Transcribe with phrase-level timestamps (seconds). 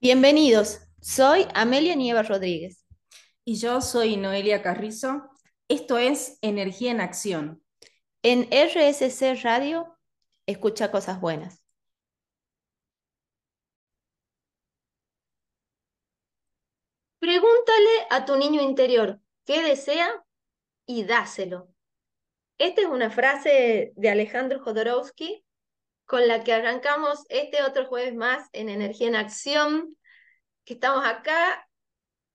[0.00, 2.86] Bienvenidos, soy Amelia Nieva Rodríguez.
[3.44, 5.28] Y yo soy Noelia Carrizo.
[5.66, 7.64] Esto es Energía en Acción.
[8.22, 9.98] En RSC Radio,
[10.46, 11.64] escucha cosas buenas.
[17.18, 20.24] Pregúntale a tu niño interior qué desea
[20.86, 21.74] y dáselo.
[22.58, 25.44] Esta es una frase de Alejandro Jodorowsky
[26.08, 29.94] con la que arrancamos este otro jueves más en Energía en Acción,
[30.64, 31.68] que estamos acá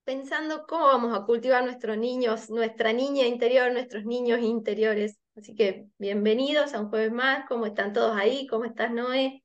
[0.03, 5.17] pensando cómo vamos a cultivar nuestros niños, nuestra niña interior, nuestros niños interiores.
[5.35, 7.45] Así que bienvenidos a un jueves más.
[7.47, 8.45] ¿Cómo están todos ahí?
[8.45, 9.43] ¿Cómo estás, Noé?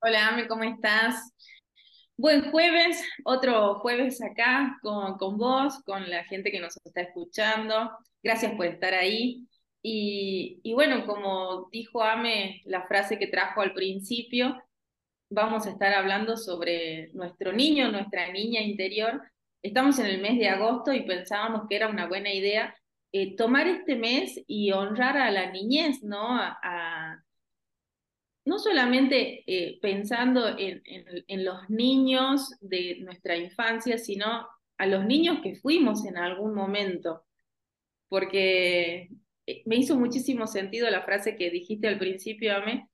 [0.00, 1.32] Hola, Ame, ¿cómo estás?
[2.16, 7.88] Buen jueves, otro jueves acá con, con vos, con la gente que nos está escuchando.
[8.20, 9.46] Gracias por estar ahí.
[9.82, 14.62] Y, bueno, como dijo Ame, la frase que trajo al principio,
[15.28, 19.20] vamos a estar hablando sobre nuestro niño, nuestra niña interior.
[19.62, 22.74] Estamos en el mes de agosto y pensábamos que era una buena idea
[23.12, 26.28] eh, tomar este mes y honrar a la niñez, ¿no?
[26.30, 27.22] A,
[28.44, 35.40] no solamente eh, pensando en, en los niños de nuestra infancia, sino a los niños
[35.42, 37.24] que fuimos en algún momento,
[38.08, 39.10] porque
[39.66, 42.88] me hizo muchísimo sentido la frase que dijiste al principio, Ame,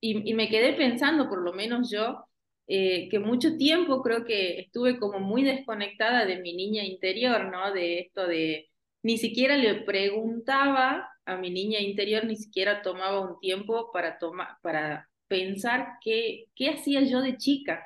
[0.00, 2.24] y, me quedé pensando, por lo menos yo,
[2.68, 7.72] eh, que mucho tiempo creo que estuve como muy desconectada de mi niña interior, ¿no?
[7.72, 8.68] De esto de,
[9.02, 14.56] ni siquiera le preguntaba a mi niña interior, ni siquiera tomaba un tiempo para, tomar,
[14.62, 17.84] para pensar qué, qué hacía yo de chica,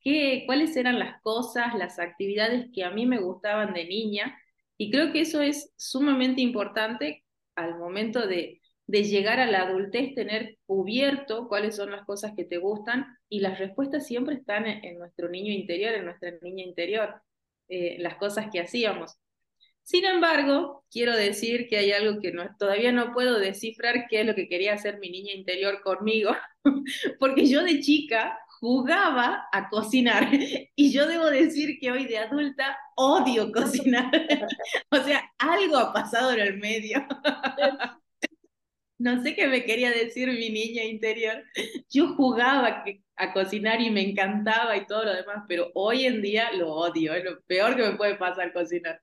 [0.00, 4.38] qué, cuáles eran las cosas, las actividades que a mí me gustaban de niña.
[4.76, 7.23] Y creo que eso es sumamente importante
[7.56, 12.44] al momento de, de llegar a la adultez, tener cubierto cuáles son las cosas que
[12.44, 17.14] te gustan y las respuestas siempre están en, nuestro niño interior, en nuestra niña interior,
[17.68, 19.16] eh, las cosas que hacíamos.
[19.82, 24.26] Sin embargo, quiero decir que hay algo que no, todavía no puedo descifrar qué es
[24.26, 26.32] lo que quería hacer mi niña interior conmigo,
[27.18, 30.30] porque yo de chica jugaba a cocinar
[30.74, 34.10] y yo debo decir que hoy de adulta odio cocinar.
[34.90, 37.06] o sea, algo ha pasado en el medio.
[38.98, 41.44] no sé qué me quería decir mi niña interior.
[41.90, 42.84] Yo jugaba
[43.16, 47.12] a cocinar y me encantaba y todo lo demás, pero hoy en día lo odio,
[47.12, 48.98] es lo peor que me puede pasar cocinar.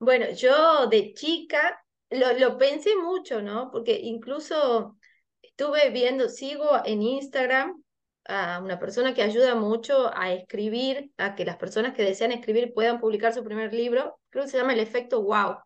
[0.00, 3.70] Bueno, yo de chica lo, lo pensé mucho, ¿no?
[3.70, 4.96] Porque incluso
[5.56, 7.82] estuve viendo, sigo en Instagram
[8.24, 12.72] a una persona que ayuda mucho a escribir, a que las personas que desean escribir
[12.72, 15.56] puedan publicar su primer libro, creo que se llama El efecto wow.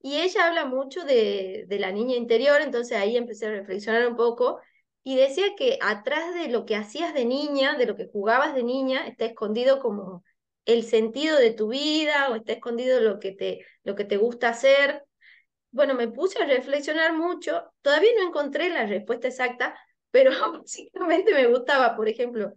[0.00, 4.60] Y ella habla mucho de, la niña interior, entonces ahí empecé a reflexionar un poco
[5.02, 8.64] y decía que atrás de lo que hacías de niña, de lo que jugabas de
[8.64, 10.24] niña, está escondido como
[10.64, 14.48] el sentido de tu vida o está escondido lo que te, lo que te gusta
[14.48, 15.04] hacer
[15.76, 19.78] bueno, me puse a reflexionar mucho, todavía no encontré la respuesta exacta,
[20.10, 20.30] pero
[20.62, 22.54] básicamente me gustaba, por ejemplo,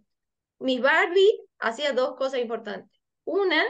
[0.60, 2.98] mi Barbie hacía dos cosas importantes.
[3.26, 3.62] Una,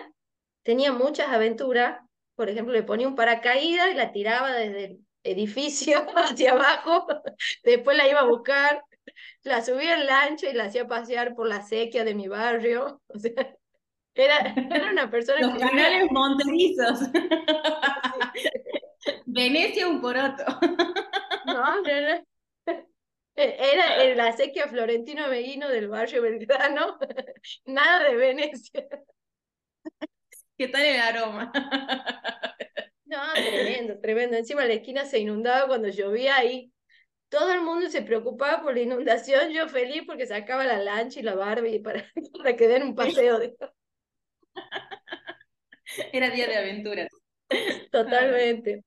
[0.62, 2.00] tenía muchas aventuras,
[2.36, 7.08] por ejemplo, le ponía un paracaídas y la tiraba desde el edificio hacia abajo,
[7.64, 8.84] después la iba a buscar,
[9.42, 13.18] la subía en lancha y la hacía pasear por la sequía de mi barrio, o
[13.18, 13.58] sea,
[14.14, 15.40] era, era una persona...
[15.40, 17.00] Los canales monterizos.
[19.32, 20.44] Venecia un poroto.
[21.46, 22.22] No, era,
[24.04, 27.00] era la sequía Florentino Meguino del barrio Belgrano,
[27.66, 28.88] nada de Venecia.
[30.58, 31.52] ¿Qué tal el aroma?
[33.06, 34.38] No, tremendo, tremendo.
[34.38, 36.72] Encima la esquina se inundaba cuando llovía ahí.
[37.30, 41.24] Todo el mundo se preocupaba por la inundación, yo feliz porque sacaba la lancha y
[41.24, 42.06] la Barbie para,
[42.38, 43.40] para que den un paseo.
[43.40, 43.56] De...
[46.12, 47.08] Era día de aventuras.
[47.92, 48.84] Totalmente.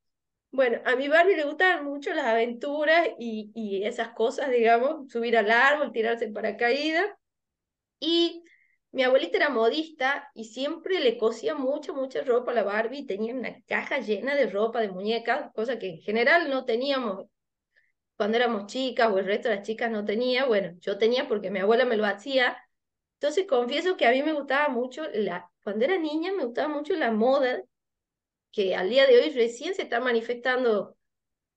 [0.52, 5.36] Bueno, a mi Barbie le gustaban mucho las aventuras y, y esas cosas, digamos, subir
[5.36, 7.06] al árbol, tirarse en paracaídas.
[8.00, 8.44] Y
[8.92, 13.06] mi abuelita era modista y siempre le cosía mucha, mucha ropa a la Barbie.
[13.06, 17.26] Tenía una caja llena de ropa, de muñecas, cosa que en general no teníamos
[18.16, 20.44] cuando éramos chicas o el resto de las chicas no tenía.
[20.46, 22.56] Bueno, yo tenía porque mi abuela me lo hacía.
[23.14, 26.94] Entonces confieso que a mí me gustaba mucho, la, cuando era niña me gustaba mucho
[26.94, 27.62] la moda
[28.52, 30.96] que al día de hoy recién se está manifestando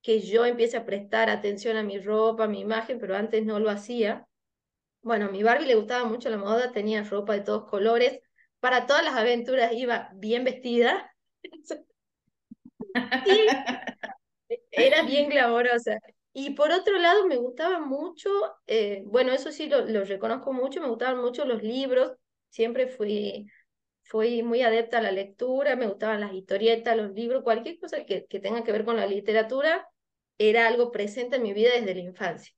[0.01, 3.59] que yo empiece a prestar atención a mi ropa, a mi imagen, pero antes no
[3.59, 4.27] lo hacía.
[5.01, 8.19] Bueno, a mi Barbie le gustaba mucho la moda, tenía ropa de todos colores,
[8.59, 11.11] para todas las aventuras iba bien vestida.
[13.25, 13.47] y
[14.71, 15.99] era bien glamorosa.
[16.33, 18.29] Y por otro lado, me gustaba mucho,
[18.67, 22.13] eh, bueno, eso sí lo, lo, reconozco mucho, me gustaban mucho los libros,
[22.49, 23.47] siempre fui,
[24.05, 28.21] fui muy adepta a la lectura, me gustaban las historietas, los libros, cualquier cosa que,
[28.21, 29.87] tenga que ver con la literatura,
[30.37, 32.53] era algo presente en mi vida desde la infancia.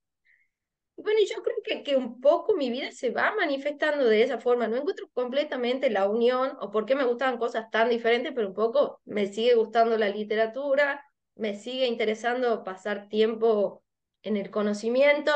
[0.98, 4.68] Bueno, yo creo que, que un poco mi vida se va manifestando de esa forma.
[4.68, 8.56] No encuentro completamente la unión o por qué me gustaban cosas tan diferentes, pero un
[8.56, 11.06] poco me sigue gustando la literatura,
[11.36, 13.84] me sigue interesando pasar tiempo
[14.24, 15.32] en el conocimiento,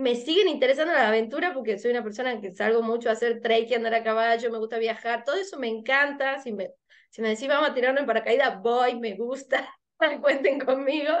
[0.00, 3.78] me siguen interesando la aventura porque soy una persona que salgo mucho a hacer trekking,
[3.78, 6.38] andar a caballo, me gusta viajar, todo eso me encanta.
[6.40, 6.70] Si me,
[7.10, 9.68] si me decís vamos a tirarnos en paracaídas, voy, me gusta,
[10.22, 11.12] cuenten conmigo.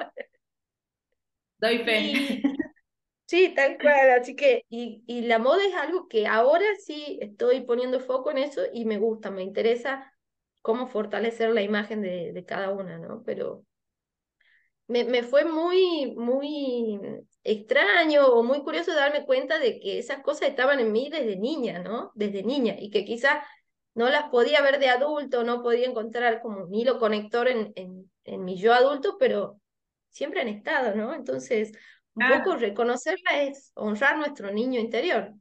[1.60, 2.42] Doy fe.
[3.26, 7.60] Sí, tal cual, así que, y, y la moda es algo que ahora sí estoy
[7.60, 10.12] poniendo foco en eso y me gusta, me interesa
[10.62, 13.22] cómo fortalecer la imagen de, de cada una, ¿no?
[13.24, 13.64] Pero
[14.88, 16.98] me, me fue muy, muy
[17.42, 21.78] extraño o muy curioso darme cuenta de que esas cosas estaban en mí desde niña,
[21.80, 22.12] ¿no?
[22.14, 23.44] Desde niña, y que quizás
[23.94, 28.10] no las podía ver de adulto, no podía encontrar como un hilo conector en, en,
[28.24, 29.60] en mi yo adulto, pero
[30.10, 31.14] siempre han estado, ¿no?
[31.14, 31.72] Entonces,
[32.14, 35.32] un poco reconocerla es honrar nuestro niño interior.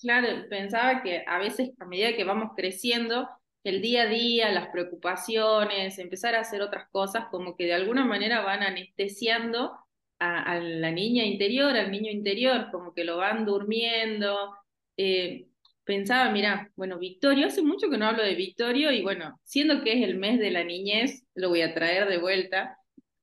[0.00, 3.28] Claro, pensaba que a veces a medida que vamos creciendo,
[3.64, 8.06] el día a día, las preocupaciones, empezar a hacer otras cosas, como que de alguna
[8.06, 9.72] manera van anestesiando
[10.20, 14.54] a, la niña interior, al niño interior, como que lo van durmiendo.
[14.96, 15.48] Eh,
[15.84, 19.94] pensaba, mira, bueno, Victorio, hace mucho que no hablo de Victorio y bueno, siendo que
[19.94, 22.78] es el mes de la niñez, lo voy a traer de vuelta.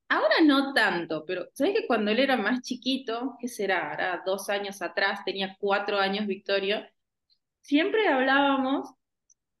[0.08, 3.90] Ahora no tanto, pero ¿sabes que cuando él era más chiquito, qué será?
[3.90, 6.82] Ahora dos años atrás, tenía cuatro años Victorio,
[7.62, 8.90] siempre hablábamos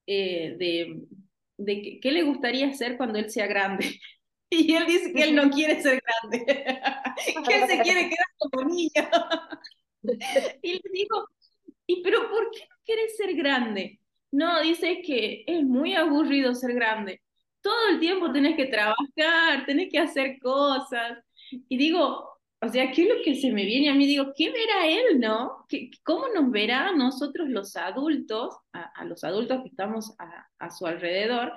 [0.06, 1.02] eh, de,
[1.58, 4.00] de qué le gustaría hacer cuando él sea grande.
[4.50, 6.46] Y él dice que él no quiere ser grande,
[7.46, 8.90] que él se quiere quedar como niño.
[10.62, 11.28] Y le digo,
[11.86, 14.00] ¿y pero por qué no quieres ser grande?
[14.30, 17.20] No, dice que es muy aburrido ser grande
[17.68, 21.18] todo el tiempo tenés que trabajar, tenés que hacer cosas.
[21.50, 24.06] Y digo, o sea, ¿qué es lo que se me viene a mí?
[24.06, 25.66] Digo, ¿qué verá él, no?
[25.68, 30.70] ¿Qué, ¿Cómo nos verá a nosotros los adultos, a, los adultos que estamos a, a,
[30.70, 31.52] su alrededor,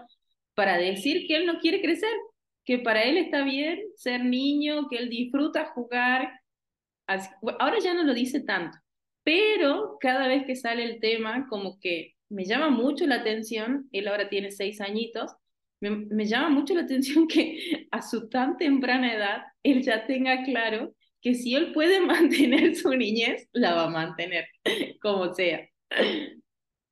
[0.53, 2.11] para decir que él no quiere crecer?
[2.65, 6.31] Que para él está bien ser niño, que él disfruta jugar.
[7.59, 8.77] ahora ya no lo dice tanto,
[9.23, 14.07] pero cada vez que sale el tema, como que me llama mucho la atención, él
[14.07, 15.31] ahora tiene seis añitos,
[15.81, 20.93] me, llama mucho la atención que a su tan temprana edad él ya tenga claro
[21.21, 24.45] que si él puede mantener su niñez, la va a mantener,
[25.01, 25.67] como sea.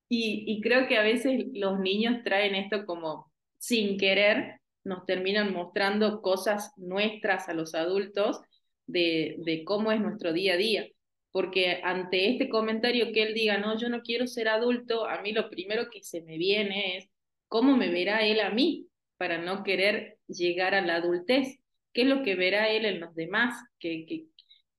[0.10, 4.59] Y, y creo que a veces los niños traen esto como sin querer,
[4.89, 8.41] nos terminan mostrando cosas nuestras a los adultos
[8.88, 10.86] de, de cómo es nuestro día a día
[11.31, 15.31] porque ante este comentario que él diga, no, yo no quiero ser adulto, a mí
[15.31, 17.09] lo primero que se me viene es,
[17.47, 18.88] ¿cómo me verá él a mí
[19.18, 21.59] para no querer llegar a la adultez?
[21.94, 23.56] ¿Qué es lo que verá él en los demás?
[23.80, 24.25] ¿Qué, qué,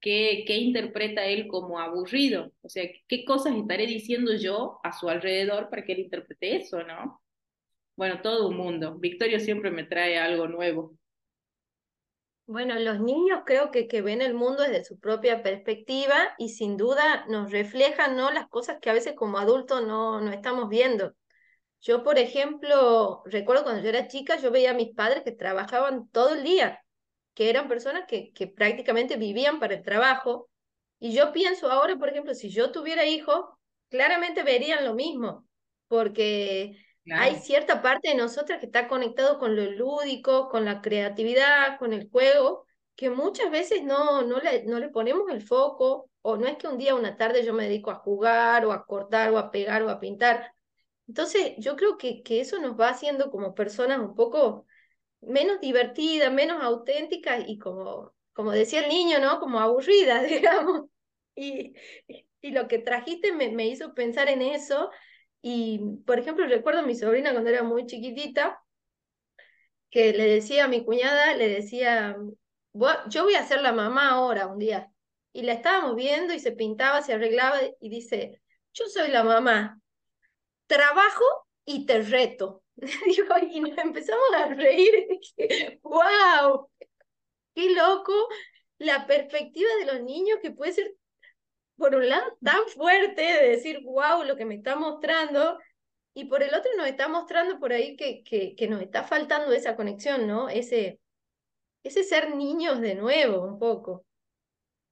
[0.00, 2.52] qué, qué interpreta él como aburrido?
[2.62, 6.82] O sea, ¿qué cosas estaré diciendo yo a su alrededor para que él interprete eso,
[6.82, 7.20] no?
[8.00, 8.94] Bueno, todo un mundo.
[8.94, 10.96] Victorio siempre me trae algo nuevo.
[12.46, 16.78] Bueno, los niños creo que, que ven el mundo desde su propia perspectiva y sin
[16.78, 18.30] duda nos reflejan ¿no?
[18.30, 21.12] las cosas que a veces como adultos no, no estamos viendo.
[21.82, 26.08] Yo, por ejemplo, recuerdo cuando yo era chica, yo veía a mis padres que trabajaban
[26.08, 26.82] todo el día,
[27.34, 30.48] que eran personas que, que prácticamente vivían para el trabajo.
[31.00, 33.44] Y yo pienso ahora, por ejemplo, si yo tuviera hijos,
[33.90, 35.46] claramente verían lo mismo,
[35.86, 36.78] porque
[37.12, 41.92] hay cierta parte de nosotras que está conectado con lo lúdico, con la creatividad, con
[41.92, 46.46] el juego, que muchas veces no, no, le, no le ponemos el foco, o no
[46.46, 49.38] es que un día, una tarde yo me dedico a jugar, o a cortar, o
[49.38, 50.52] a pegar, o a pintar,
[51.10, 54.66] entonces, yo creo que, que eso nos va haciendo como personas un poco
[55.20, 59.40] menos divertidas, menos auténticas y como, como decía el niño, ¿no?
[59.40, 60.84] Como aburridas, digamos.
[61.34, 61.74] Y,
[62.40, 64.90] y lo que trajiste me, me hizo pensar en eso.
[65.42, 68.62] Y, por ejemplo, recuerdo a mi sobrina cuando era muy chiquitita,
[69.90, 72.16] que le decía a mi cuñada, le decía,
[73.08, 74.90] yo voy a ser la mamá ahora un día.
[75.32, 78.40] Y la estábamos viendo y se pintaba, se arreglaba y dice,
[78.72, 79.80] yo soy la mamá
[80.70, 81.24] trabajo
[81.64, 82.62] y te reto.
[83.50, 85.08] y nos empezamos a reír.
[85.82, 86.70] Wow,
[87.54, 88.12] qué loco
[88.78, 90.94] la perspectiva de los niños que puede ser,
[91.80, 95.58] por un lado, tan fuerte de decir, wow, lo que me está mostrando,
[96.14, 99.74] y por el otro nos está mostrando por ahí que, que, nos está faltando esa
[99.74, 100.48] conexión, ¿no?
[100.48, 101.00] Ese,
[101.82, 104.04] ese ser niños de nuevo, un poco.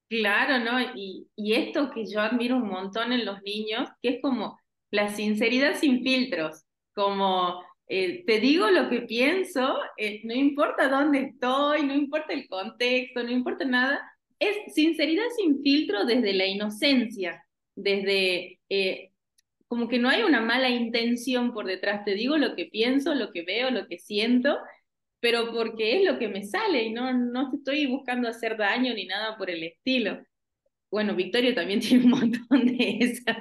[0.09, 0.80] Claro, ¿no?
[0.97, 4.59] Y, y esto que yo admiro un montón en los niños, que es como
[4.90, 6.64] la sinceridad sin filtros,
[6.95, 12.47] como eh, te digo lo que pienso, eh, no importa dónde estoy, no importa el
[12.47, 14.00] contexto, no importa nada,
[14.38, 19.12] es sinceridad sin filtro desde la inocencia, desde eh,
[19.66, 23.33] como que no hay una mala intención por detrás, te digo lo que pienso, lo
[23.33, 24.59] que veo, lo que siento,
[25.21, 29.07] pero porque es lo que me sale y no, no estoy buscando hacer daño ni
[29.07, 30.21] nada por el estilo.
[30.90, 33.37] Bueno, Victoria también tiene un montón de esas.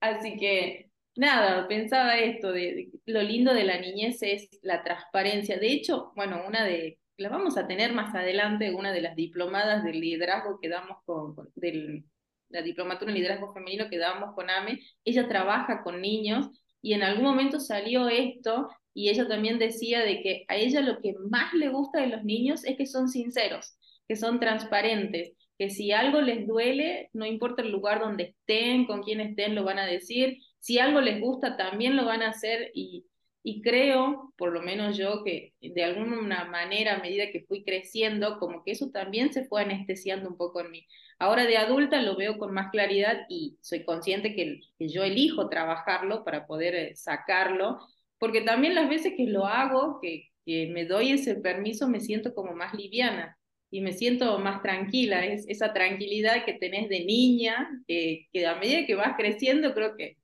[0.00, 5.58] Así que, nada, pensaba esto, de, lo lindo de la niñez es la transparencia.
[5.58, 9.84] De hecho, bueno, una de, la vamos a tener más adelante, una de las diplomadas
[9.84, 12.04] del liderazgo que damos con, del,
[12.48, 16.48] la diplomatura en liderazgo femenino que damos con AME, ella trabaja con niños
[16.80, 21.00] y en algún momento salió esto y ella también decía de que a ella lo
[21.00, 25.70] que más le gusta de los niños es que son sinceros, que son transparentes, que
[25.70, 29.80] si algo les duele, no importa el lugar donde estén, con quién estén, lo van
[29.80, 33.06] a decir, si algo les gusta, también lo van a hacer y,
[33.42, 38.38] y creo, por lo menos yo, que de alguna manera a medida que fui creciendo,
[38.38, 40.86] como que eso también se fue anestesiando un poco en mí.
[41.18, 45.48] Ahora de adulta lo veo con más claridad y soy consciente que, que yo elijo
[45.48, 47.78] trabajarlo para poder eh, sacarlo,
[48.18, 52.34] porque también las veces que lo hago, que, que me doy ese permiso, me siento
[52.34, 53.38] como más liviana
[53.70, 55.24] y me siento más tranquila.
[55.24, 60.17] Es esa tranquilidad que tenés de niña, que a medida que vas creciendo, creo que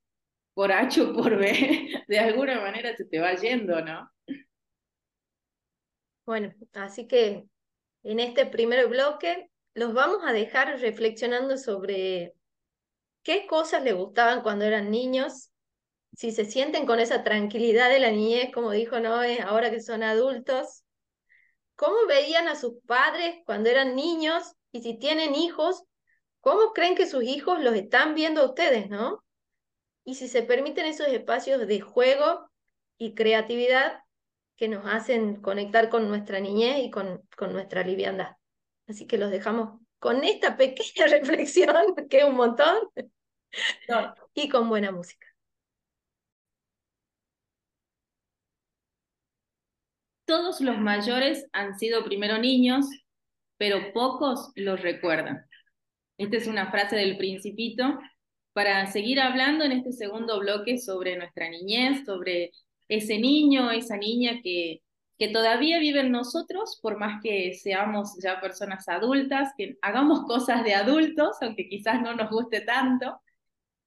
[0.55, 4.09] por H o por B, de alguna manera se te va yendo, ¿no?
[6.25, 7.45] Bueno, así que
[8.01, 12.33] en este primer bloque los vamos a dejar reflexionando sobre
[13.21, 15.51] qué cosas les gustaban cuando eran niños,
[16.15, 20.01] si se sienten con esa tranquilidad de la niñez, como dijo Noé, ahora que son
[20.01, 20.83] adultos,
[21.75, 25.83] cómo veían a sus padres cuando eran niños y si tienen hijos,
[26.39, 29.24] cómo creen que sus hijos los están viendo a ustedes, ¿no?
[30.05, 32.49] Y si se permiten esos espacios de juego
[32.97, 34.03] y creatividad
[34.55, 38.37] que nos hacen conectar con nuestra niñez y con, con nuestra liviandad.
[38.87, 42.77] Así que los dejamos con esta pequeña reflexión, que es un montón,
[44.33, 45.27] y con buena música.
[50.25, 52.85] Todos los mayores han sido primero niños,
[53.57, 55.47] pero pocos los recuerdan.
[56.17, 57.99] Esta es una frase del principito
[58.55, 62.51] para seguir hablando en este segundo bloque sobre nuestra niñez, sobre
[62.87, 64.81] ese niño, esa niña que,
[65.19, 70.63] que todavía vive en nosotros, por más que seamos ya personas adultas, que hagamos cosas
[70.63, 73.19] de adultos, aunque quizás no nos guste tanto.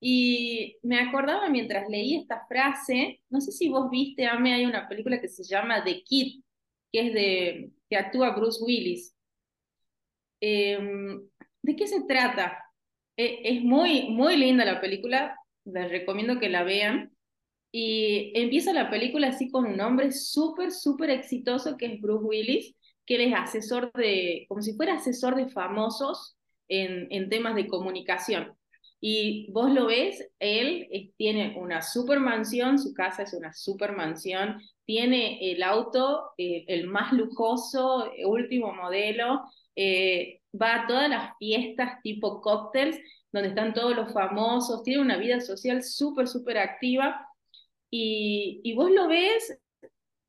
[0.01, 4.87] Y me acordaba mientras leí esta frase, no sé si vos viste, Ame, hay una
[4.87, 6.43] película que se llama The Kid,
[6.93, 9.15] que es de, que actúa Bruce Willis.
[10.41, 11.27] Em,
[11.63, 12.68] ¿De qué se trata?
[13.19, 17.13] E, es muy, muy linda la película, les recomiendo que la vean.
[17.71, 22.75] Y empieza la película así con un hombre súper, súper exitoso que es Bruce Willis,
[23.05, 27.67] que él es asesor de, como si fuera asesor de famosos en, en temas de
[27.67, 28.55] comunicación.
[29.01, 34.61] Y vos lo ves, él tiene una super mansión, su casa es una super mansión,
[34.89, 39.43] tiene el auto, eh, el más lujoso, último modelo,
[39.77, 42.99] eh, va a todas las fiestas tipo cócteles,
[43.31, 47.21] donde están todos los famosos, tiene una vida social súper, súper activa,
[47.91, 49.61] y, y vos lo ves,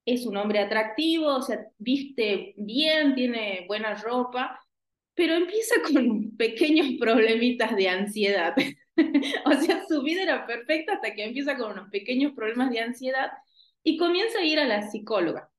[0.05, 4.59] es un hombre atractivo, o sea, viste bien, tiene buena ropa,
[5.13, 8.55] pero empieza con pequeños problemitas de ansiedad.
[9.45, 13.29] o sea, su vida era perfecta hasta que empieza con unos pequeños problemas de ansiedad
[13.83, 15.49] y comienza a ir a la psicóloga.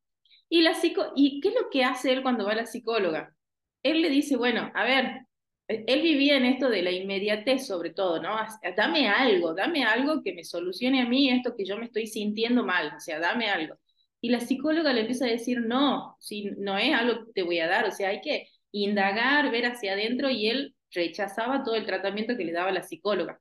[0.48, 3.34] Y, la psico ¿Y qué es lo que hace él cuando va a la psicóloga?
[3.82, 5.26] Él le dice, bueno, a ver,
[5.68, 8.36] él vivía en esto de la inmediatez sobre todo, ¿no?
[8.76, 12.64] Dame algo, dame algo que me solucione a mí esto que yo me estoy sintiendo
[12.64, 13.76] mal, o sea, dame algo.
[14.20, 17.60] Y la psicóloga le empieza a decir, no, si no es algo que te voy
[17.60, 21.86] a dar, o sea, hay que indagar, ver hacia adentro y él rechazaba todo el
[21.86, 23.40] tratamiento que le daba la psicóloga.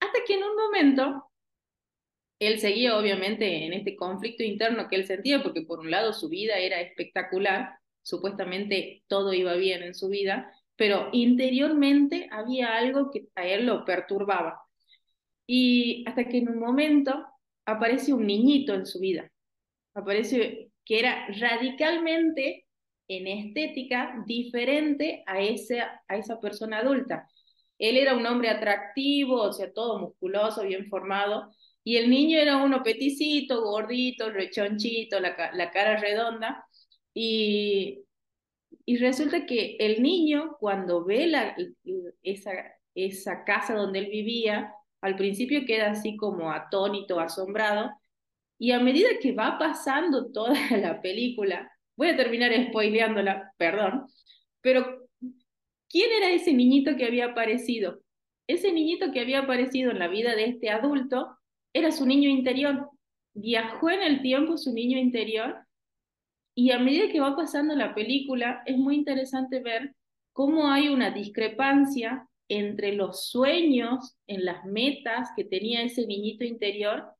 [0.00, 1.27] Hasta que en un momento
[2.38, 6.28] él seguía obviamente en este conflicto interno que él sentía, porque por un lado su
[6.28, 13.26] vida era espectacular, supuestamente todo iba bien en su vida, pero interiormente había algo que
[13.34, 14.62] a él lo perturbaba.
[15.46, 17.26] Y hasta que en un momento
[17.64, 19.30] aparece un niñito en su vida,
[19.94, 22.66] aparece que era radicalmente
[23.08, 27.28] en estética diferente a esa, a esa persona adulta.
[27.78, 31.50] Él era un hombre atractivo, o sea, todo musculoso, bien formado,
[31.88, 36.66] y el niño era uno peticito, gordito, rechonchito, la, la cara redonda,
[37.14, 38.04] Y,
[38.84, 41.56] y resulta que el niño, cuando ve la,
[42.22, 42.52] esa,
[42.94, 47.90] esa casa donde él vivía, al principio queda así como atónito, asombrado,
[48.58, 54.08] y a medida que va pasando toda la película, voy a terminar spoileándola, perdón,
[54.60, 55.08] pero
[55.88, 58.02] ¿quién era ese niñito que había aparecido?
[58.46, 61.37] Ese niñito que había aparecido en la vida de este adulto
[61.72, 62.90] era su niño interior.
[63.34, 65.64] Viajó en el tiempo su niño interior
[66.54, 69.94] y a medida que va pasando la película es muy interesante ver
[70.32, 77.12] cómo hay una discrepancia entre los sueños, en las metas que tenía ese niñito interior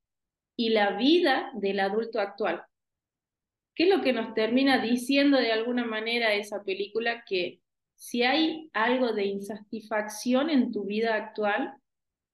[0.57, 2.65] y la vida del adulto actual.
[3.75, 7.23] ¿Qué es lo que nos termina diciendo de alguna manera esa película?
[7.25, 7.61] Que
[7.95, 11.75] si hay algo de insatisfacción en tu vida actual,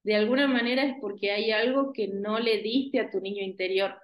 [0.04, 3.96] de alguna manera es porque hay algo que no le diste a tu niño interior.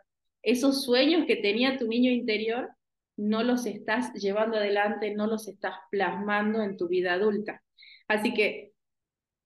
[0.43, 2.71] Esos sueños que tenía tu niño interior
[3.17, 7.63] no los estás llevando adelante, no los estás plasmando en tu vida adulta.
[8.09, 8.73] Así que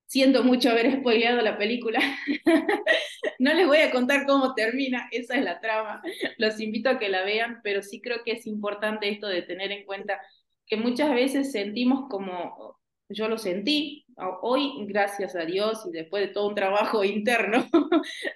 [0.07, 1.99] siento mucho haber spoileado la película.
[3.41, 6.03] no les voy a contar cómo termina, esa es la trama.
[6.39, 9.73] Los invito a que la vean, pero sí creo que es importante esto de tener
[9.73, 10.21] en cuenta
[10.67, 14.05] que muchas veces sentimos como yo lo sentí,
[14.43, 17.67] hoy gracias a Dios y después de todo un trabajo interno,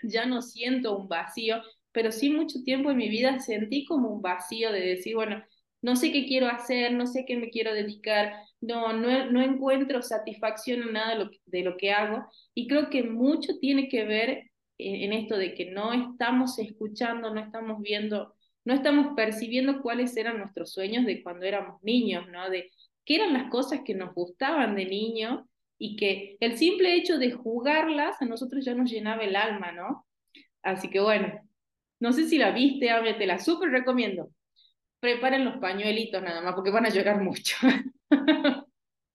[0.02, 4.22] ya no siento un vacío, pero sí mucho tiempo en mi vida sentí como un
[4.22, 5.42] vacío de decir, bueno,
[5.80, 10.02] no sé qué quiero hacer, no sé qué me quiero dedicar, no, no, no encuentro
[10.02, 14.04] satisfacción en nada de lo, de lo que hago y creo que mucho tiene que
[14.04, 18.34] ver en esto de que no estamos escuchando, no estamos viendo
[18.68, 22.50] no estamos percibiendo cuáles eran nuestros sueños de cuando éramos niños, ¿no?
[22.50, 22.70] De
[23.08, 25.48] qué eran las cosas que nos gustaban de niño
[25.78, 30.06] y que el simple hecho de jugarlas a nosotros ya nos llenaba el alma, ¿no?
[30.62, 31.40] Así que bueno,
[32.00, 34.28] no sé si la viste, Ame, te la súper recomiendo.
[35.00, 37.56] Preparen los pañuelitos nada más porque van a llorar mucho.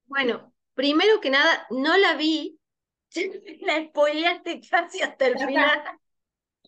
[0.05, 2.57] bueno, primero que nada, no la vi,
[3.61, 5.81] la spoileaste casi hasta el final.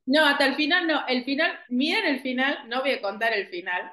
[0.07, 1.01] No, hasta el final no.
[1.07, 3.91] El final, miren el final, no voy a contar el final.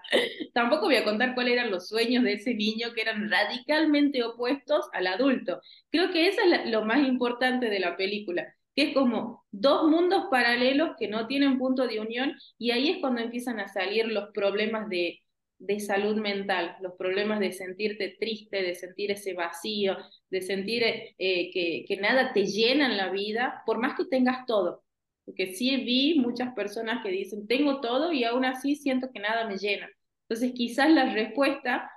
[0.53, 4.87] Tampoco voy a contar cuáles eran los sueños de ese niño que eran radicalmente opuestos
[4.93, 5.61] al adulto.
[5.91, 8.47] Creo que eso es lo más importante de la película,
[8.77, 12.99] que es como dos mundos paralelos que no tienen punto de unión y ahí es
[13.01, 15.21] cuando empiezan a salir los problemas de,
[15.59, 19.97] de salud mental, los problemas de sentirte triste, de sentir ese vacío,
[20.31, 24.45] de sentir eh, que, que nada te llena en la vida, por más que tengas
[24.47, 24.82] todo
[25.25, 29.47] porque sí vi muchas personas que dicen, tengo todo y aún así siento que nada
[29.47, 29.89] me llena.
[30.29, 31.91] Entonces quizás la respuesta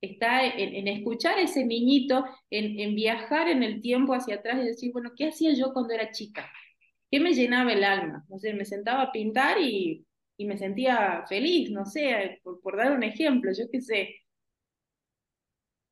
[0.00, 4.66] está en, escuchar a ese niñito, en, en, viajar en el tiempo hacia atrás y
[4.66, 6.50] decir, bueno, ¿qué hacía yo cuando era chica?
[7.10, 8.24] ¿Qué me llenaba el alma?
[8.28, 10.04] No sé, me sentaba a pintar y,
[10.36, 14.16] y me sentía feliz, no sé, por, por, dar un ejemplo, yo qué sé.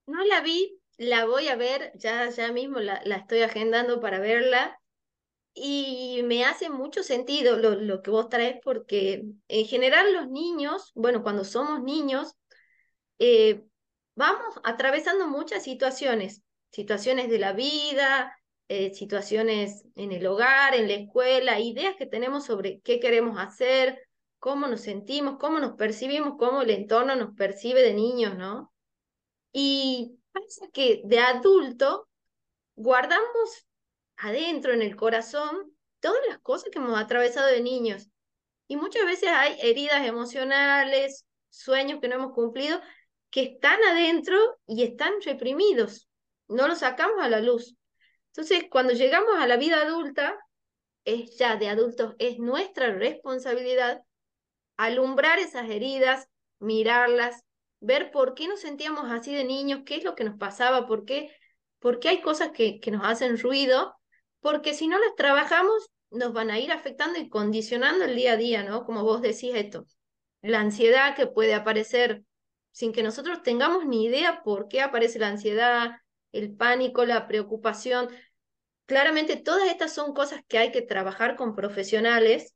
[0.06, 4.18] No la vi, la voy a ver, ya, ya mismo la, la estoy agendando para
[4.18, 4.79] verla.
[5.52, 10.92] Y me hace mucho sentido lo, lo, que vos traes porque en general los niños,
[10.94, 12.34] bueno, cuando somos niños,
[13.18, 13.64] eh,
[14.14, 18.36] vamos atravesando muchas situaciones, situaciones de la vida,
[18.68, 24.00] eh, situaciones en el hogar, en la escuela, ideas que tenemos sobre qué queremos hacer,
[24.38, 28.72] cómo nos sentimos, cómo nos percibimos, cómo el entorno nos percibe de niños, ¿no?
[29.52, 32.08] Y pasa que de adulto
[32.76, 33.66] guardamos
[34.20, 38.08] adentro, en el corazón, todas las cosas que hemos atravesado de niños.
[38.68, 42.80] Y muchas veces hay heridas emocionales, sueños que no hemos cumplido,
[43.30, 46.08] que están adentro y están reprimidos.
[46.48, 47.74] No los sacamos a la luz.
[48.28, 50.38] Entonces, cuando llegamos a la vida adulta,
[51.04, 54.02] es ya de adultos, es nuestra responsabilidad
[54.76, 56.28] alumbrar esas heridas,
[56.58, 57.42] mirarlas,
[57.80, 61.04] ver por qué nos sentíamos así de niños, qué es lo que nos pasaba, por
[61.04, 61.34] qué,
[61.78, 63.99] por qué hay cosas que, que nos hacen ruido
[64.40, 68.36] porque si no las trabajamos, nos van a ir afectando y condicionando el día a
[68.36, 68.84] día, ¿no?
[68.84, 69.86] Como vos decís esto,
[70.42, 72.24] la ansiedad que puede aparecer
[72.72, 75.90] sin que nosotros tengamos ni idea por qué aparece la ansiedad,
[76.32, 78.08] el pánico, la preocupación.
[78.86, 82.54] Claramente todas estas son cosas que hay que trabajar con profesionales,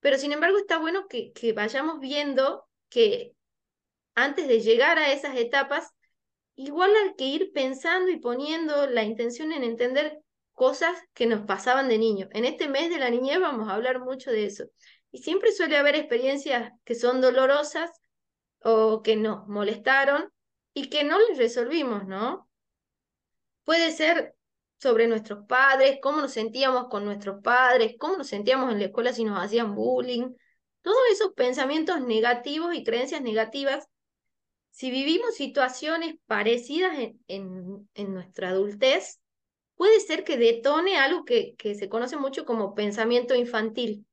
[0.00, 3.34] pero sin embargo está bueno que, que vayamos viendo que
[4.14, 5.90] antes de llegar a esas etapas,
[6.56, 10.20] igual hay que ir pensando y poniendo la intención en entender
[10.60, 12.28] cosas que nos pasaban de niño.
[12.32, 14.64] En este mes de la niñez vamos a hablar mucho de eso.
[15.10, 17.90] Y siempre suele haber experiencias que son dolorosas
[18.62, 20.30] o que nos molestaron
[20.74, 22.46] y que no les resolvimos, ¿no?
[23.64, 24.34] Puede ser
[24.78, 29.14] sobre nuestros padres, cómo nos sentíamos con nuestros padres, cómo nos sentíamos en la escuela
[29.14, 30.28] si nos hacían bullying,
[30.82, 33.88] todos esos pensamientos negativos y creencias negativas
[34.72, 39.20] si vivimos situaciones parecidas en, en, nuestra adultez,
[39.80, 44.06] puede ser que detone algo que, que se conoce mucho como pensamiento infantil,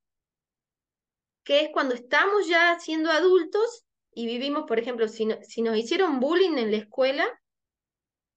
[1.44, 6.22] que es cuando estamos ya siendo adultos y vivimos, por ejemplo, si, si nos hicieron
[6.22, 7.28] bullying en la escuela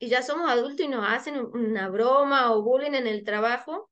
[0.00, 3.88] y ya somos adultos y nos hacen una broma o bullying en el trabajo,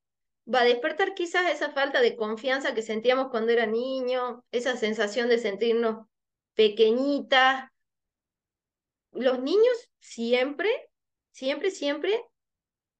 [0.52, 5.28] va a despertar quizás esa falta de confianza que sentíamos cuando era niño, esa sensación
[5.28, 6.08] de sentirnos
[6.54, 7.70] pequeñitas.
[9.12, 10.90] Los niños siempre,
[11.30, 12.20] siempre, siempre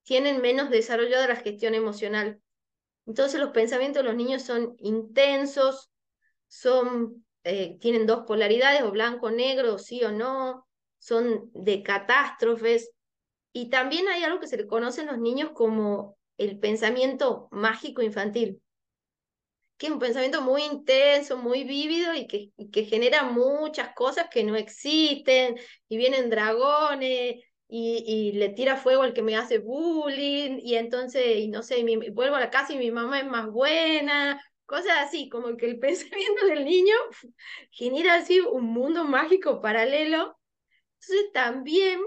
[0.08, 2.40] tienen menos desarrollada la gestión emocional.
[3.04, 5.90] Entonces los pensamientos de los niños son intensos,
[6.46, 10.66] son, eh, tienen dos polaridades, o blanco, negro, sí o no,
[10.98, 12.90] son de catástrofes.
[13.52, 18.00] Y también hay algo que se le conoce en los niños como el pensamiento mágico
[18.00, 18.62] infantil,
[19.76, 24.42] que es un pensamiento muy intenso, muy vívido y que, que genera muchas cosas que
[24.42, 30.58] no existen, y vienen dragones, y, y, le tira fuego al que me hace bullying,
[30.62, 34.40] y entonces, y no sé, vuelvo a la casa y mi mamá es más buena,
[34.66, 36.94] cosas así, como que el pensamiento del niño
[37.70, 40.38] genera así un mundo mágico paralelo.
[41.00, 42.00] Entonces también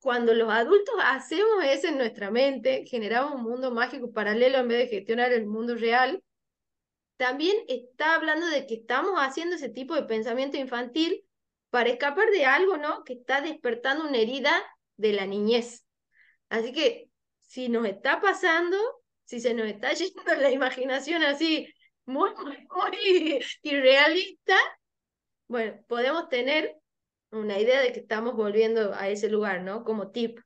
[0.00, 4.78] cuando los adultos hacemos eso en nuestra mente, generamos un mundo mágico paralelo en vez
[4.78, 6.22] de gestionar el mundo real,
[7.16, 11.24] también está hablando de que estamos haciendo ese tipo de pensamiento infantil
[11.70, 13.04] para escapar de algo, ¿no?
[13.04, 14.52] Que está despertando una herida
[14.96, 15.84] de la niñez.
[16.48, 17.10] Así que
[17.42, 18.76] si nos está pasando,
[19.24, 21.68] si se nos está yendo la imaginación así
[22.06, 24.56] muy, muy irrealista,
[25.46, 26.76] bueno, podemos tener
[27.30, 29.84] una idea de que estamos volviendo a ese lugar, ¿no?
[29.84, 30.38] Como tip,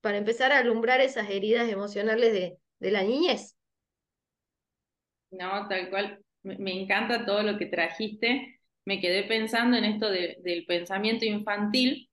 [0.00, 3.56] para empezar a alumbrar esas heridas emocionales de, de la niñez.
[5.30, 6.22] No, tal cual.
[6.42, 8.57] Me, encanta todo lo que trajiste.
[8.88, 12.08] Me quedé pensando en esto del pensamiento infantil.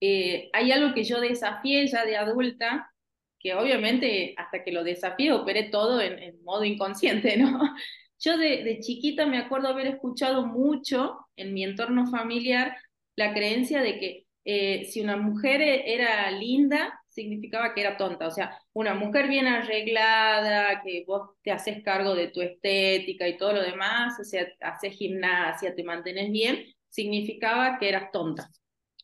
[0.00, 2.90] Eh, hay algo que yo desafié ya de adulta,
[3.38, 7.60] que obviamente hasta que lo desafié operé todo en, modo inconsciente, ¿no?
[8.18, 12.76] Yo de, de, chiquita me acuerdo haber escuchado mucho en mi entorno familiar
[13.14, 18.26] la creencia de que eh, si una mujer e, era linda, significaba que era tonta.
[18.26, 23.36] O sea, una mujer bien arreglada, que vos te haces cargo de tu estética y
[23.36, 28.48] todo lo demás, o sea, haces gimnasia, te mantienes bien, significaba que eras tonta.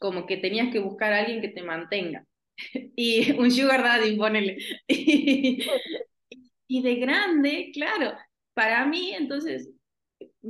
[0.00, 2.24] Como que tenías que buscar a alguien que te mantenga.
[2.96, 4.58] y un sugar daddy, ponele.
[4.88, 8.16] y de grande, claro,
[8.54, 9.70] para mí, entonces,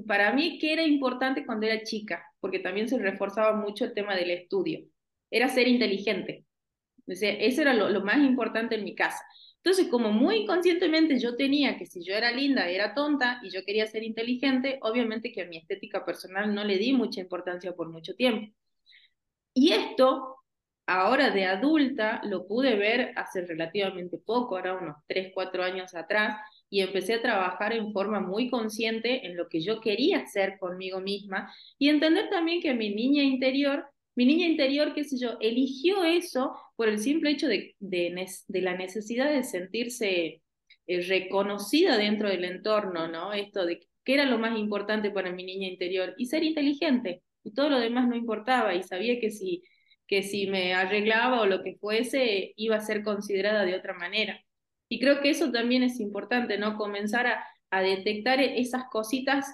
[0.06, 2.24] para mí, ¿qué era importante cuando era chica?
[2.40, 4.86] Porque también se reforzaba mucho el tema del estudio.
[5.30, 6.45] Era ser inteligente.
[7.06, 9.24] O eso era lo, más importante en mi casa.
[9.58, 13.64] Entonces, como muy inconscientemente yo tenía que si yo era linda, era tonta y yo
[13.64, 17.88] quería ser inteligente, obviamente que a mi estética personal no le di mucha importancia por
[17.90, 18.52] mucho tiempo.
[19.54, 20.36] Y esto,
[20.86, 26.38] ahora de adulta, lo pude ver hace relativamente poco, ahora unos 3, 4 años atrás,
[26.68, 31.00] y empecé a trabajar en forma muy consciente en lo que yo quería hacer conmigo
[31.00, 33.86] misma y entender también que mi niña interior,
[34.16, 38.76] mi niña interior, qué sé yo, eligió eso por el simple hecho de, de, la
[38.76, 40.42] necesidad de sentirse
[40.86, 43.32] eh, reconocida dentro del entorno, ¿no?
[43.32, 47.52] Esto de qué era lo más importante para mi niña interior y ser inteligente y
[47.52, 49.62] todo lo demás no importaba y sabía que si
[50.06, 54.40] que si me arreglaba o lo que fuese iba a ser considerada de otra manera.
[54.88, 56.76] Y creo que eso también es importante, ¿no?
[56.76, 59.46] Comenzar a, a detectar esas cositas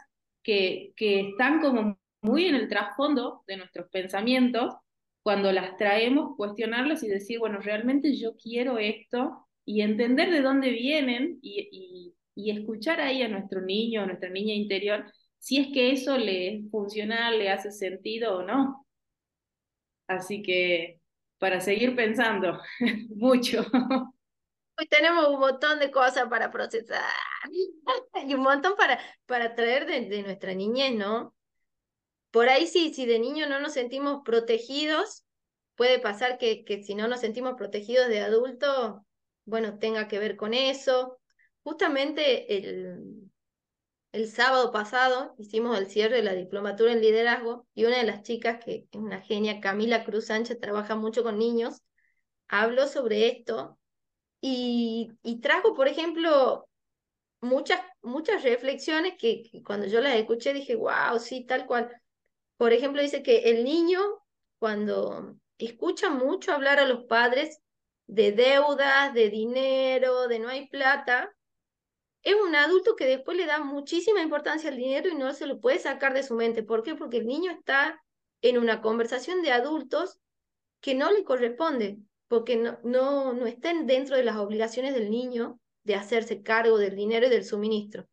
[0.43, 4.75] que, que están como muy en el trasfondo de nuestros pensamientos,
[5.23, 10.71] cuando las traemos, cuestionarlas y decir, bueno, realmente yo quiero esto, y entender de dónde
[10.71, 15.05] vienen y, y, y escuchar ahí a nuestro niño, a nuestra niña interior,
[15.39, 18.87] si es que eso le es funcional, le hace sentido o no.
[20.07, 21.01] Así que
[21.39, 22.61] para seguir pensando
[23.17, 23.67] mucho.
[24.79, 27.03] Hoy tenemos un montón de cosas para procesar
[28.27, 31.35] y un montón para, para traer de, nuestra niñez, ¿no?
[32.33, 35.25] Por ahí si de niño no nos sentimos protegidos,
[35.77, 39.07] puede pasar que, que si no nos sentimos protegidos de adulto,
[39.45, 41.19] bueno, tenga que ver con eso.
[41.63, 43.31] Justamente el,
[44.13, 48.23] el sábado pasado hicimos el cierre de la diplomatura en liderazgo y una de las
[48.23, 51.83] chicas, que es una genia, Camila Cruz Sánchez, trabaja mucho con niños,
[52.49, 53.79] habló sobre esto
[54.41, 56.69] y, y trajo, por ejemplo,
[57.41, 62.02] muchas, muchas reflexiones que, cuando yo las escuché dije, wow, sí, tal cual.
[62.63, 63.99] Por ejemplo, dice que el niño,
[64.61, 67.61] cuando escucha mucho hablar a los padres
[68.07, 71.35] de deudas, de dinero, de no hay plata,
[72.23, 75.59] es un adulto que después le da muchísima importancia al dinero y no se lo
[75.59, 76.63] puede sacar de su mente.
[76.63, 76.95] ¿Por qué?
[76.95, 78.01] Porque el niño está
[78.43, 80.21] en una conversación de adultos
[80.81, 81.99] que no le corresponde,
[82.29, 86.95] porque no, no, no estén dentro de las obligaciones del niño de hacerse cargo del
[86.95, 88.07] dinero y del suministro.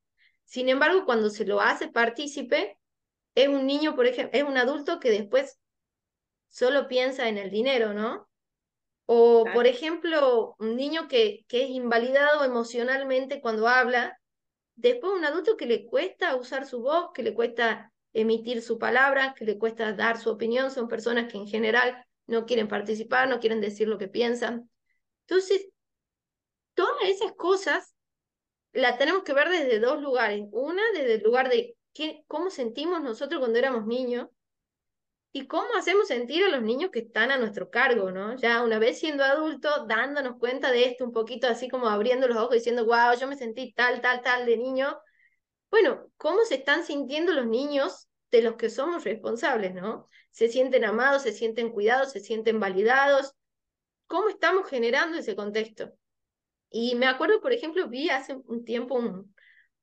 [0.43, 2.78] Sin embargo, cuando se lo hace partícipe,
[3.35, 5.59] es un niño, por ejemplo, es un adulto que después
[6.49, 8.27] solo piensa en el dinero, ¿no?
[9.05, 14.19] O, por ejemplo, un niño que, que es invalidado emocionalmente cuando habla,
[14.75, 19.33] después un adulto que le cuesta usar su voz, que le cuesta emitir su palabra,
[19.35, 23.39] que le cuesta dar su opinión, son personas que en general no quieren participar, no
[23.39, 24.69] quieren decir lo que piensan.
[25.27, 25.67] Entonces,
[26.75, 27.95] todas esas cosas
[28.71, 30.43] las tenemos que ver desde dos lugares.
[30.51, 31.75] Una, desde el lugar de
[32.27, 34.27] cómo sentimos nosotros cuando éramos niños
[35.31, 38.35] y cómo hacemos sentir a los niños que están a nuestro cargo, ¿no?
[38.35, 42.37] Ya una vez siendo adultos, dándonos cuenta de esto, un poquito así como abriendo los
[42.37, 44.97] ojos diciendo, wow, yo me sentí tal, tal, tal de niño.
[45.69, 50.07] Bueno, ¿cómo se están sintiendo los niños de los que somos responsables, ¿no?
[50.31, 53.35] Se sienten amados, se sienten cuidados, se sienten validados.
[54.07, 55.93] ¿Cómo estamos generando ese contexto?
[56.71, 58.99] Y me acuerdo, por ejemplo, vi hace un tiempo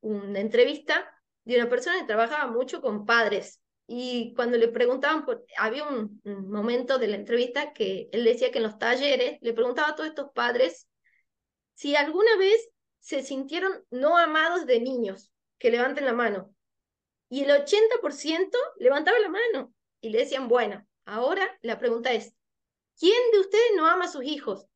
[0.00, 1.15] una entrevista
[1.46, 3.62] de una persona que trabajaba mucho con padres.
[3.86, 8.50] Y cuando le preguntaban, por, había un, un, momento de la entrevista que él decía
[8.50, 10.88] que en los talleres le preguntaba a todos estos padres
[11.74, 16.52] si alguna vez se sintieron no amados de niños, que levanten la mano.
[17.28, 22.34] Y el 80% levantaba la mano y le decían, bueno, ahora la pregunta es,
[22.98, 24.66] ¿quién de ustedes no ama a sus hijos?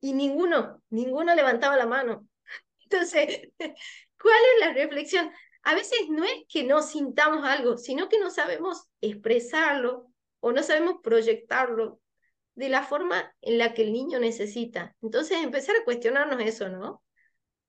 [0.00, 2.26] Y ninguno, ninguno levantaba la mano.
[2.84, 5.30] Entonces, ¿cuál es la reflexión?
[5.68, 10.62] A veces no es que no sintamos algo, sino que no sabemos expresarlo o no
[10.62, 12.00] sabemos proyectarlo
[12.54, 14.96] de la forma en la que el niño necesita.
[15.02, 17.02] Entonces, empezar a cuestionarnos eso, ¿no?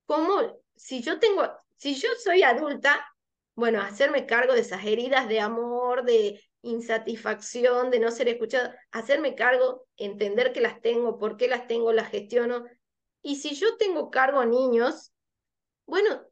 [0.06, 1.44] ¿Cómo, si yo tengo,
[1.76, 3.06] si yo soy adulta,
[3.54, 9.36] bueno, hacerme cargo de esas heridas de amor, de insatisfacción, de no ser escuchado, hacerme
[9.36, 12.64] cargo, entender que las tengo, por qué las tengo, las gestiono.
[13.22, 15.12] Y si yo tengo cargo a niños,
[15.86, 16.29] bueno,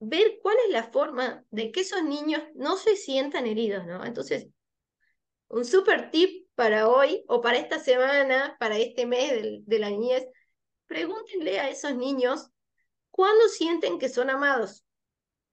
[0.00, 4.04] ver cuál es la forma de que esos niños no se sientan heridos, ¿no?
[4.04, 4.48] Entonces,
[5.48, 9.90] un super tip para hoy o para esta semana, para este mes de, de la
[9.90, 10.26] niñez,
[10.86, 12.50] pregúntenle a esos niños
[13.10, 14.84] cuándo sienten que son amados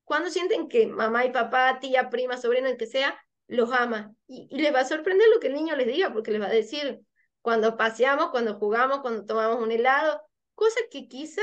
[0.07, 4.15] cuando sienten que mamá y papá, tía, prima, sobrino, el que sea, los ama.
[4.25, 6.49] Y, les va a sorprender lo que el niño les diga, porque les va a
[6.49, 7.01] decir,
[7.41, 10.21] cuando paseamos, cuando jugamos, cuando tomamos un helado,
[10.55, 11.41] cosas que quizá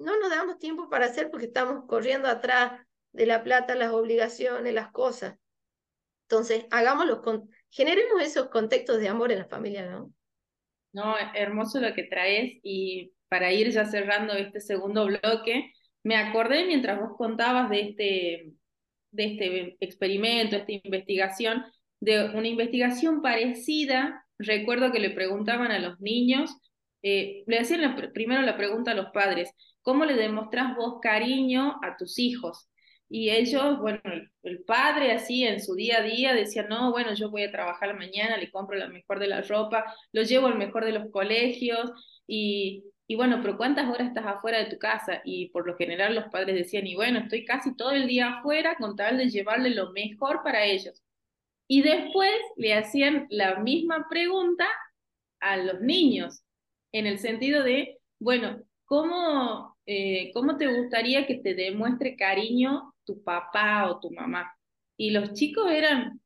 [0.00, 2.72] no nos damos tiempo para hacer porque estamos corriendo atrás
[3.12, 5.36] de la plata, las obligaciones, las cosas.
[6.28, 6.66] Entonces,
[7.22, 10.12] con, generemos esos contextos de amor en la familia, ¿no?
[10.92, 16.66] No, hermoso lo que traes y para ir ya cerrando este segundo bloque, me acordé
[16.66, 18.52] mientras vos contabas de este,
[19.12, 21.64] de este experimento, esta investigación,
[22.00, 24.26] de una investigación parecida.
[24.38, 26.56] Recuerdo que le preguntaban a los niños,
[27.02, 29.50] eh, le hacían primero la pregunta a los padres,
[29.90, 32.68] ¿cómo le demostrás vos cariño a tus hijos?
[33.08, 34.00] Y ellos, bueno,
[34.44, 37.98] el, padre así en su día a día decía, no, bueno, yo voy a trabajar
[37.98, 41.90] mañana, le compro la mejor de la ropa, lo llevo al mejor de los colegios
[42.28, 45.22] y, y bueno, pero ¿cuántas horas estás afuera de tu casa?
[45.24, 48.76] Y por lo general los padres decían, y bueno, estoy casi todo el día afuera
[48.76, 51.02] con tal de llevarle lo mejor para ellos.
[51.66, 54.68] Y después le hacían la misma pregunta
[55.40, 56.44] a los niños,
[56.92, 63.22] en el sentido de, bueno, ¿cómo, eh, ¿cómo te gustaría que te demuestre cariño tu
[63.22, 64.52] papá o tu mamá?
[64.96, 66.20] Y los chicos eran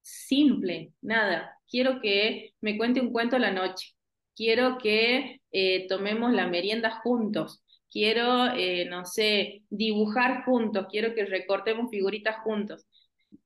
[0.00, 3.94] simple, nada, quiero que me cuente un cuento la noche,
[4.34, 11.24] quiero que eh, tomemos la merienda juntos, quiero, eh, no sé, dibujar juntos, quiero que
[11.24, 12.86] recortemos figuritas juntos.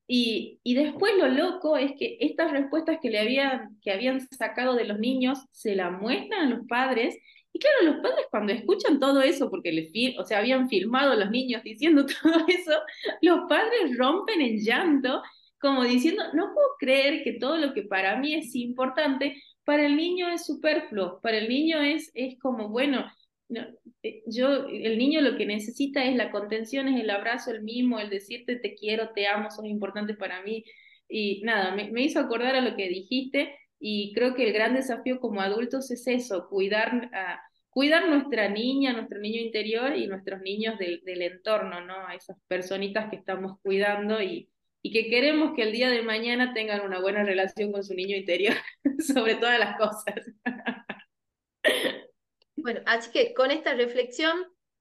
[0.07, 4.75] Y, y, después lo loco es que estas respuestas que, le habían, que habían sacado
[4.75, 7.17] de los niños se la muestran a los padres.
[7.61, 11.63] Claro, los padres cuando escuchan todo eso, porque les o sea, habían filmado los niños
[11.63, 12.73] diciendo todo eso,
[13.21, 15.23] los padres rompen en llanto,
[15.61, 19.97] como diciendo, no puedo creer que todo lo que para mí es importante para el
[19.97, 23.05] niño es superfluo, para el niño es, es como, bueno,
[24.03, 28.01] eh, yo, el niño lo que necesita es la contención, es el abrazo, el mimo,
[28.01, 30.65] el decirte te quiero, te amo, son importantes para mí.
[31.09, 35.21] Y nada, me, hizo acordar a lo que dijiste y creo que el gran desafío
[35.21, 37.41] como adultos es eso, cuidar, a,
[37.71, 42.07] cuidar nuestra niña, nuestro niño interior y nuestros niños del, del entorno, ¿no?
[42.07, 44.51] A esas personitas que estamos cuidando y,
[44.83, 48.17] y que queremos que el día de mañana tengan una buena relación con su niño
[48.17, 48.55] interior
[49.15, 50.15] sobre todas las cosas.
[52.57, 54.37] Bueno, así que con esta reflexión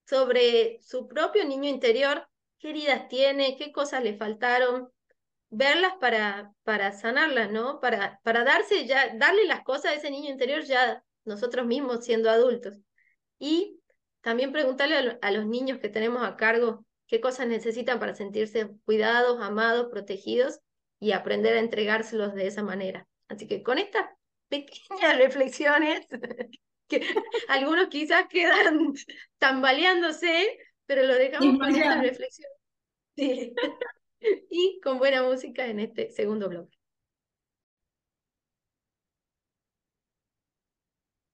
[0.05, 4.89] sobre su propio niño interior, qué heridas tiene, qué cosas le faltaron,
[5.49, 7.79] verlas para, para sanarlas, ¿no?
[7.79, 12.29] Para, para darse ya, darle las cosas a ese niño interior ya nosotros mismos siendo
[12.29, 12.81] adultos.
[13.39, 13.79] Y
[14.21, 19.39] también preguntarle a, los niños que tenemos a cargo qué cosas necesitan para sentirse cuidados,
[19.41, 20.59] amados, protegidos
[20.99, 23.07] y aprender a entregárselos de esa manera.
[23.29, 24.07] Así que con estas
[24.49, 26.05] pequeñas reflexiones,
[26.89, 27.07] que
[27.47, 28.93] algunos quizás quedan
[29.37, 32.51] tambaleándose, pero lo dejamos con esta reflexión.
[33.15, 33.53] Sí.
[34.49, 36.78] y con buena música en este segundo bloque.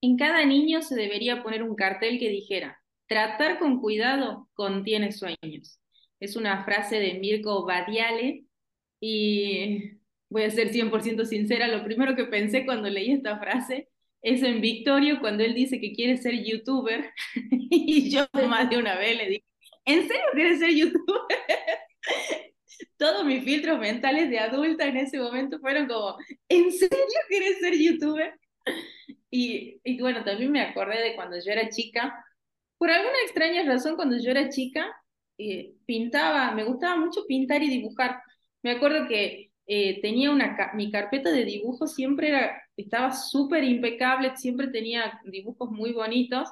[0.05, 5.79] En cada niño se debería poner un cartel que dijera, tratar con cuidado contiene sueños.
[6.19, 8.45] Es una frase de Mirko Badiale
[8.99, 9.97] y
[10.29, 13.89] voy a ser 100% sincera, lo primero que pensé cuando leí esta frase
[14.21, 17.11] es en Victorio cuando él dice que quiere ser youtuber
[17.51, 19.45] y yo más de una vez le dije,
[19.85, 21.39] ¿en serio quieres ser youtuber?
[22.97, 26.15] todos mis filtros mentales de adulta en ese momento fueron como,
[26.47, 28.39] ¿en serio quieres ser youtuber?
[29.35, 32.25] Y, y bueno, también me acordé de cuando yo era chica.
[32.77, 34.87] Por alguna extraña razón, cuando yo era chica,
[35.37, 38.21] eh, pintaba, me gustaba mucho pintar y dibujar.
[38.63, 44.35] Me acuerdo que eh, tenía una, mi carpeta de dibujos siempre era, estaba súper impecable,
[44.37, 46.49] siempre tenía dibujos muy bonitos.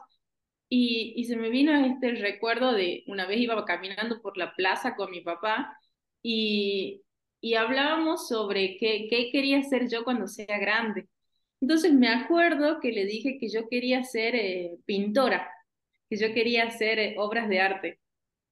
[0.70, 4.96] Y, y se me vino este recuerdo de una vez iba caminando por la plaza
[4.96, 5.78] con mi papá
[6.24, 7.04] y,
[7.42, 11.08] y hablábamos sobre qué, qué quería ser yo cuando sea grande.
[11.64, 15.50] Entonces me acuerdo que le dije que yo quería ser eh, pintora,
[16.10, 18.00] que yo quería hacer eh, obras de arte.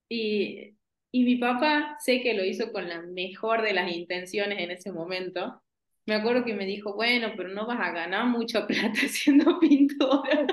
[0.08, 0.78] Y,
[1.12, 4.94] y mi papá, sé que lo hizo con la mejor de las intenciones en ese
[4.94, 5.62] momento.
[6.06, 10.48] Me acuerdo que me dijo, bueno, pero no vas a ganar mucha plata siendo pintora.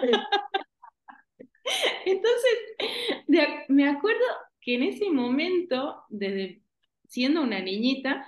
[2.07, 4.25] Entonces, me acuerdo
[4.61, 6.61] que en ese momento, desde
[7.07, 8.27] siendo una niñita,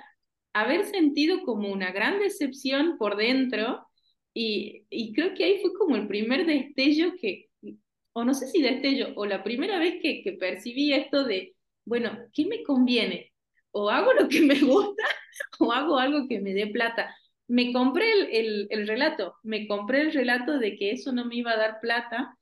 [0.52, 3.89] haber sentido como una gran decepción por dentro
[4.34, 7.48] y, y, creo que ahí fue como el primer destello que,
[8.12, 12.16] o no sé si destello, o la primera vez que, que percibí esto de, bueno,
[12.32, 13.32] ¿qué me conviene?
[13.72, 15.02] O hago lo que me gusta
[15.60, 17.14] o hago algo que me dé plata.
[17.48, 21.36] Me compré el, el, el relato, me compré el relato de que eso no me
[21.36, 22.38] iba a dar plata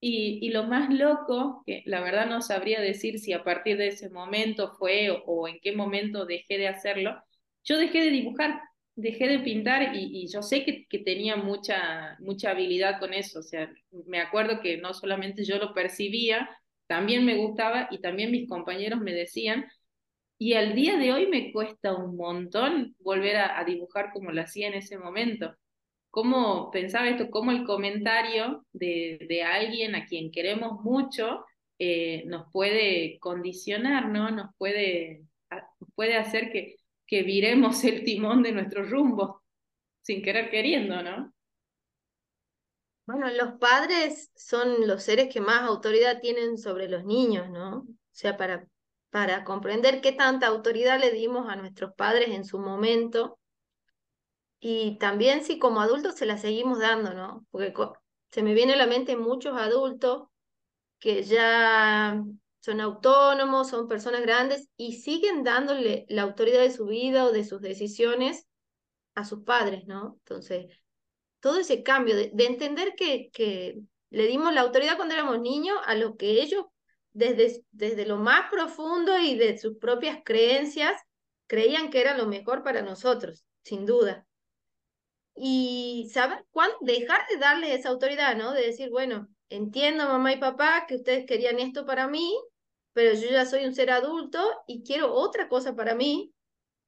[0.00, 4.10] y, lo más loco, que la verdad no sabría decir si a partir de ese
[4.10, 7.20] momento fue o, en qué momento dejé de hacerlo,
[7.64, 8.60] yo dejé de dibujar,
[9.00, 13.40] dejé de pintar y, yo sé que, tenía mucha, mucha habilidad con eso.
[13.40, 13.72] O sea,
[14.06, 16.48] me acuerdo que no solamente yo lo percibía,
[16.86, 19.66] también me gustaba y también mis compañeros me decían.
[20.38, 24.68] Y al día de hoy me cuesta un montón volver a dibujar como lo hacía
[24.68, 25.54] en ese momento
[26.10, 31.44] cómo pensaba esto, cómo el comentario de, de alguien a quien queremos mucho
[31.78, 34.30] eh, nos puede condicionar, ¿no?
[34.30, 35.22] Nos puede,
[35.94, 36.76] puede hacer que,
[37.08, 39.42] que viremos el timón de nuestro rumbo
[40.02, 41.34] sin querer queriendo, ¿no?
[43.06, 47.78] Bueno, los padres son los seres que más autoridad tienen sobre los niños, ¿no?
[47.78, 48.66] O sea, para,
[49.10, 53.38] para comprender qué tanta autoridad le dimos a nuestros padres en su momento,
[54.60, 57.46] y también si como adultos se la seguimos dando, ¿no?
[57.50, 57.72] Porque
[58.30, 60.28] se me viene a la mente muchos adultos
[60.98, 62.22] que ya
[62.68, 67.42] son autónomos, son personas grandes y siguen dándole la autoridad de su vida o de
[67.42, 68.46] sus decisiones
[69.14, 70.18] a sus padres, ¿no?
[70.18, 70.66] Entonces,
[71.40, 76.16] todo ese cambio de, entender que, le dimos la autoridad cuando éramos niños a lo
[76.16, 76.66] que ellos,
[77.12, 81.00] desde, desde lo más profundo y de sus propias creencias,
[81.46, 84.26] creían que era lo mejor para nosotros, sin duda
[85.40, 88.52] y saber cuándo dejar de darle esa autoridad, ¿no?
[88.52, 92.36] De decir, bueno, entiendo mamá y papá que ustedes querían esto para mí,
[92.98, 96.34] pero yo ya soy un ser adulto y quiero otra cosa para mí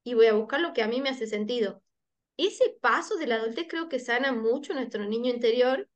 [0.03, 1.81] y voy a buscar lo que a mí me hace sentido.
[2.35, 5.87] Ese paso de la adultez creo que sana mucho nuestro niño interior,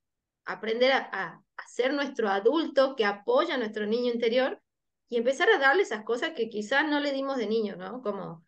[0.45, 4.61] aprender a, a, ser nuestro adulto que apoya a nuestro niño interior
[5.09, 8.01] y empezar a darle esas cosas que quizás no le dimos de niño, ¿no?
[8.01, 8.45] Como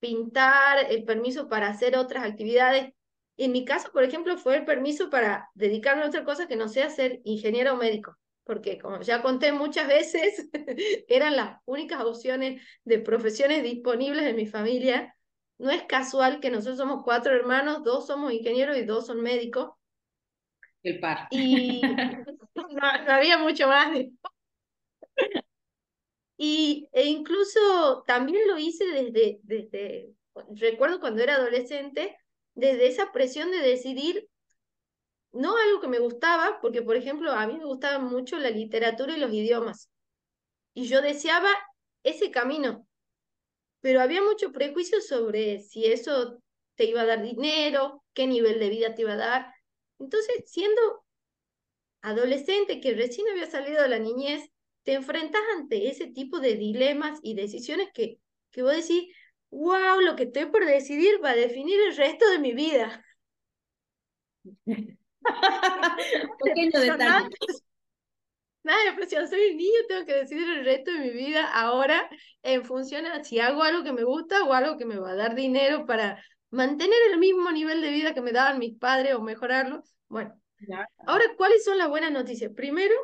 [0.00, 2.92] pintar, el permiso para hacer otras actividades
[3.36, 6.68] en mi caso, por ejemplo, fue el permiso para dedicarme a otra cosa que no
[6.68, 10.48] sea ser ingeniero o médico, porque como ya conté muchas veces,
[11.08, 15.16] eran las únicas opciones de profesiones disponibles en mi familia.
[15.58, 19.70] No es casual que nosotros somos cuatro hermanos, dos somos ingenieros y dos son médicos.
[20.82, 21.28] El par.
[21.30, 21.80] Y
[22.54, 23.96] no, había mucho más.
[26.36, 30.10] Y, e incluso también lo hice desde, desde,
[30.56, 32.16] recuerdo cuando era adolescente,
[32.56, 34.28] desde esa presión de decidir
[35.34, 39.16] no algo que me gustaba, porque por ejemplo a mí me gustaba mucho la literatura
[39.16, 39.90] y los idiomas,
[40.74, 41.50] y yo deseaba
[42.04, 42.86] ese camino,
[43.80, 46.40] pero había mucho prejuicio sobre si eso
[46.76, 49.54] te iba a dar dinero, qué nivel de vida te iba a dar.
[49.98, 50.80] Entonces, siendo
[52.02, 54.48] adolescente que recién había salido de la niñez,
[54.84, 58.18] te enfrentas ante ese tipo de dilemas y decisiones que,
[58.50, 59.08] que vos decís,
[59.50, 63.04] wow, lo que estoy por decidir va a definir el resto de mi vida.
[66.44, 67.28] Pequeño detalle.
[68.64, 72.08] Nada, pero si soy un niño, tengo que decidir el resto de mi vida ahora
[72.42, 75.14] en función a si hago algo que me gusta o algo que me va a
[75.14, 79.20] dar dinero para mantener el mismo nivel de vida que me daban mis padres o
[79.20, 79.82] mejorarlo.
[80.08, 80.40] Bueno,
[81.06, 82.52] ahora, ¿cuáles son las buenas noticias?
[82.54, 82.94] Primero,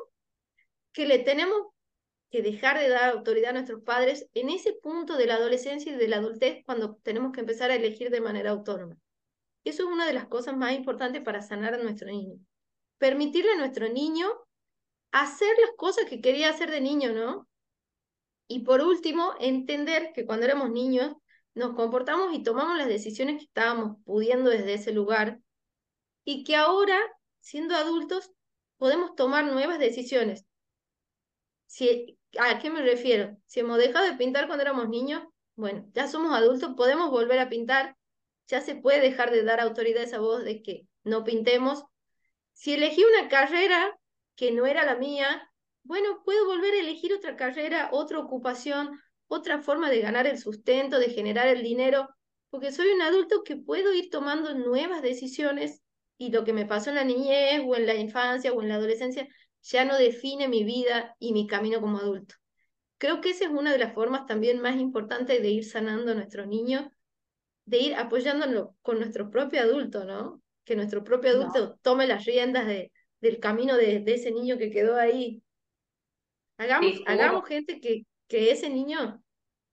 [0.92, 1.58] que le tenemos
[2.30, 5.96] que dejar de dar autoridad a nuestros padres en ese punto de la adolescencia y
[5.96, 8.96] de la adultez cuando tenemos que empezar a elegir de manera autónoma.
[9.64, 12.38] Eso es una de las cosas más importantes para sanar a nuestro niño.
[13.00, 14.28] Permitirle a nuestro niño
[15.10, 17.48] hacer las cosas que quería hacer de niño, ¿no?
[18.46, 21.16] Y por último, entender que cuando éramos niños
[21.54, 25.40] nos comportamos y tomamos las decisiones que estábamos pudiendo desde ese lugar
[26.24, 26.98] y que ahora,
[27.40, 28.30] siendo adultos,
[28.76, 30.44] podemos tomar nuevas decisiones.
[31.66, 33.36] Si, ¿A qué me refiero?
[33.46, 35.22] Si hemos dejado de pintar cuando éramos niños,
[35.56, 37.96] bueno, ya somos adultos, podemos volver a pintar,
[38.46, 41.84] ya se puede dejar de dar autoridad a esa voz de que no pintemos.
[42.60, 43.98] Si elegí una carrera
[44.36, 45.50] que no era la mía,
[45.82, 50.98] bueno, puedo volver a elegir otra carrera, otra ocupación, otra forma de ganar el sustento,
[50.98, 52.10] de generar el dinero,
[52.50, 55.80] porque soy un adulto que puedo ir tomando nuevas decisiones
[56.18, 58.74] y lo que me pasó en la niñez o en la infancia o en la
[58.74, 59.26] adolescencia
[59.62, 62.34] ya no define mi vida y mi camino como adulto.
[62.98, 66.14] Creo que esa es una de las formas también más importantes de ir sanando a
[66.14, 66.84] nuestros niños,
[67.64, 70.42] de ir apoyándolo con nuestro propio adulto, ¿no?
[70.70, 74.70] Que nuestro propio adulto tome las riendas de, del camino de, de ese niño que
[74.70, 75.42] quedó ahí.
[76.58, 79.20] Hagamos, hagamos gente que, que ese niño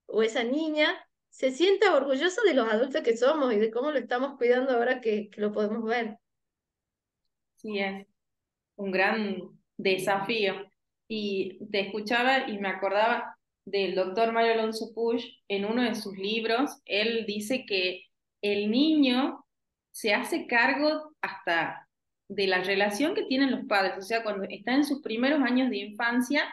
[0.08, 0.90] o esa niña
[1.30, 5.00] se sienta orgulloso de los adultos que somos y de cómo lo estamos cuidando ahora
[5.00, 6.18] que, que lo podemos ver.
[7.58, 8.08] Sí, es
[8.78, 9.38] un gran
[9.78, 10.56] desafío.
[11.08, 16.18] Y te escuchaba y me acordaba del doctor Mario Alonso Push en uno de sus
[16.18, 16.72] libros.
[16.86, 18.06] Él dice que
[18.42, 19.44] el niño
[19.98, 21.90] se hace cargo hasta
[22.30, 25.72] de la relación que tienen los padres, o sea, cuando está en sus primeros años
[25.72, 26.44] de infancia,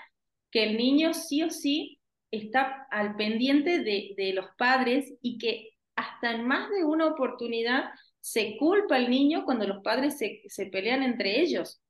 [0.51, 5.73] que el niño sí o sí está al pendiente de, de los padres y que
[5.95, 10.67] hasta en más de una oportunidad se culpa al niño cuando los padres se, se
[10.69, 11.83] pelean entre ellos.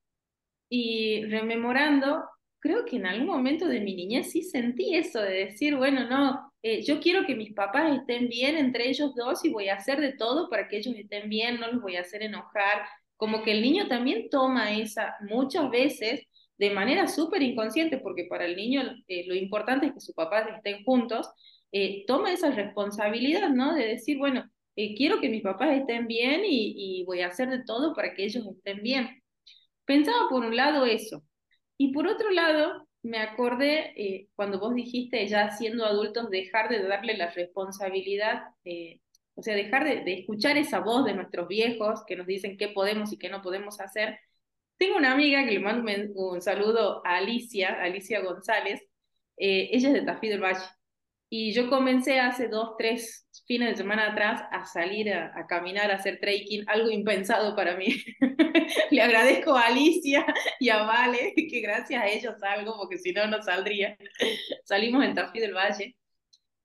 [0.69, 2.25] Y rememorando,
[2.59, 6.53] creo que en algún momento de mi niñez sí sentí eso de decir, bueno, no,
[6.65, 10.01] eh, yo quiero que mis papás estén bien entre ellos dos y voy a hacer
[10.01, 12.85] de todo para que ellos estén bien, no los voy a hacer enojar,
[13.17, 16.27] como que el niño también toma esa muchas veces
[16.59, 20.47] de manera súper inconsciente, porque para el niño eh, lo importante es que sus papás
[20.57, 21.29] estén juntos,
[21.73, 23.75] eh, toma esa responsabilidad, ¿no?
[23.75, 24.45] De decir, bueno,
[24.77, 28.15] eh, quiero que mis papás estén bien y, y, voy a hacer de todo para
[28.15, 29.23] que ellos estén bien.
[29.85, 31.23] Pensaba por un lado eso.
[31.79, 37.17] Y por otro lado, me acordé cuando vos dijiste ya siendo adultos dejar de darle
[37.17, 38.45] la responsabilidad
[39.37, 43.13] o sea, dejar de, escuchar esa voz de nuestros viejos que nos dicen qué podemos
[43.13, 44.19] y qué no podemos hacer.
[44.77, 48.81] Tengo una amiga que le mando un, saludo a Alicia, Alicia González.
[49.37, 50.65] Eh, ella es de Tafí del Valle.
[51.29, 55.97] Y yo comencé hace dos, tres fines de semana atrás a salir a, caminar, a
[55.97, 57.87] hacer trekking, algo impensado para mí.
[58.91, 60.25] Le agradezco a Alicia
[60.61, 63.97] y a Vale, que gracias a ellos salgo, porque si no, no saldría.
[64.65, 65.97] Salimos en Tafí del Valle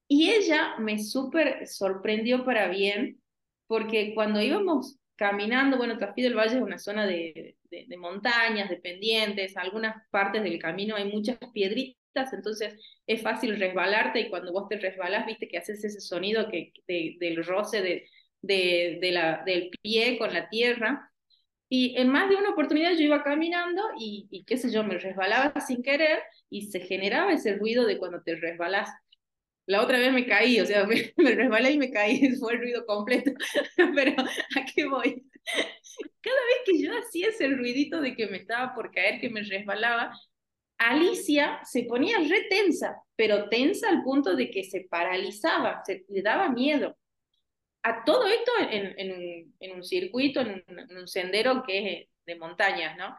[0.08, 3.22] y ella me súper sorprendió para bien,
[3.68, 8.78] porque cuando íbamos caminando, bueno, Tafí del Valle es una zona de, de, montañas, de
[8.78, 12.76] pendientes, algunas partes del camino hay muchas piedritas, entonces
[13.08, 17.44] es fácil resbalarte y cuando vos te resbalás, viste que haces ese sonido que, del
[17.46, 18.06] roce de,
[18.42, 21.12] de, la, del pie con la tierra.
[21.70, 24.98] Y en más de una oportunidad yo iba caminando y, y qué sé yo, me
[24.98, 28.90] resbalaba sin querer y se generaba ese ruido de cuando te resbalás.
[29.68, 30.86] La otra vez me caí, o sea,
[31.18, 33.32] me, resbalé y me caí, fue el ruido completo.
[33.96, 35.24] Pero, ¿a qué voy?
[36.22, 39.44] Cada vez que yo hacía ese ruidito de que me estaba por caer, que me
[39.44, 40.12] resbalaba,
[40.80, 46.22] Alicia se ponía re tensa, pero tensa al punto de que se paralizaba, se, le
[46.22, 46.98] daba miedo.
[47.84, 52.98] A todo esto en, un, circuito, en un, en un, sendero que es de montañas,
[52.98, 53.16] ¿no?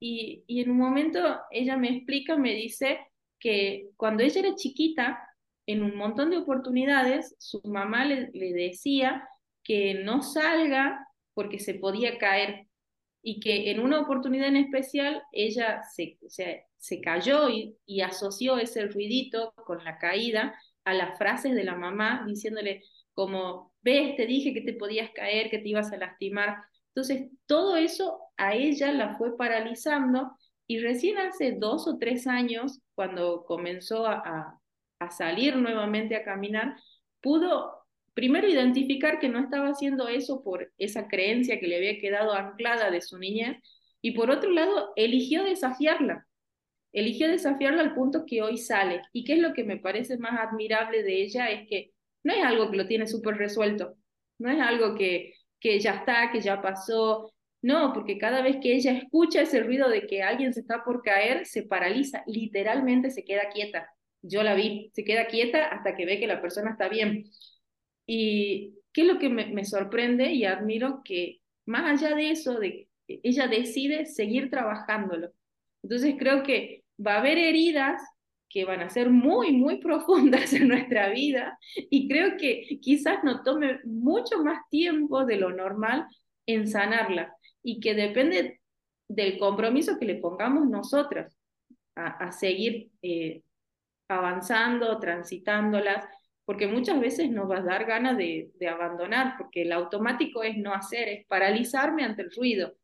[0.00, 3.00] Y en un momento ella me explica, me dice
[3.38, 5.28] que cuando ella era chiquita,
[5.68, 9.28] en un montón de oportunidades su mamá le, decía
[9.62, 12.67] que no salga porque se podía caer
[13.28, 16.18] y que en una oportunidad en especial ella se,
[16.78, 21.74] se, cayó y, y, asoció ese ruidito con la caída a las frases de la
[21.74, 26.56] mamá, diciéndole como, ves, te dije que te podías caer, que te ibas a lastimar.
[26.94, 30.32] Entonces, todo eso a ella la fue paralizando
[30.66, 34.58] y recién hace dos o tres años, cuando comenzó a,
[35.00, 36.76] a salir nuevamente a caminar,
[37.20, 37.77] pudo
[38.14, 42.90] primero identificar que no estaba haciendo eso por esa creencia que le había quedado anclada
[42.90, 43.58] de su niñez
[44.00, 46.26] y por otro lado eligió desafiarla,
[46.92, 49.02] eligió desafiarla al punto que hoy sale.
[49.12, 51.50] ¿Y qué es lo que me parece más admirable de ella?
[51.50, 51.92] Es que
[52.24, 53.96] no es algo que lo tiene súper resuelto,
[54.38, 58.74] no es algo que, que ya está, que ya pasó, no, porque cada vez que
[58.74, 63.24] ella escucha ese ruido de que alguien se está por caer, se paraliza, literalmente se
[63.24, 63.90] queda quieta.
[64.22, 67.24] Yo la vi, se queda quieta hasta que ve que la persona está bien.
[68.10, 72.88] Y qué es lo que me, sorprende y admiro que más allá de eso, de,
[73.06, 75.30] ella decide seguir trabajándolo.
[75.82, 78.02] Entonces creo que va a haber heridas
[78.48, 83.42] que van a ser muy, muy profundas en nuestra vida y creo que quizás nos
[83.42, 86.06] tome mucho más tiempo de lo normal
[86.46, 88.62] en sanarla y que depende
[89.06, 91.36] del compromiso que le pongamos nosotras
[91.94, 93.42] a, seguir eh,
[94.08, 96.06] avanzando, transitándolas
[96.48, 100.72] porque muchas veces nos va a dar ganas de, abandonar, porque el automático es no
[100.72, 102.74] hacer, es paralizarme ante el ruido.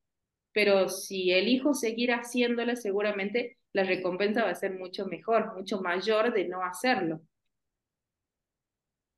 [0.52, 6.34] Pero si elijo seguir haciéndolo, seguramente la recompensa va a ser mucho mejor, mucho mayor
[6.34, 7.22] de no hacerlo.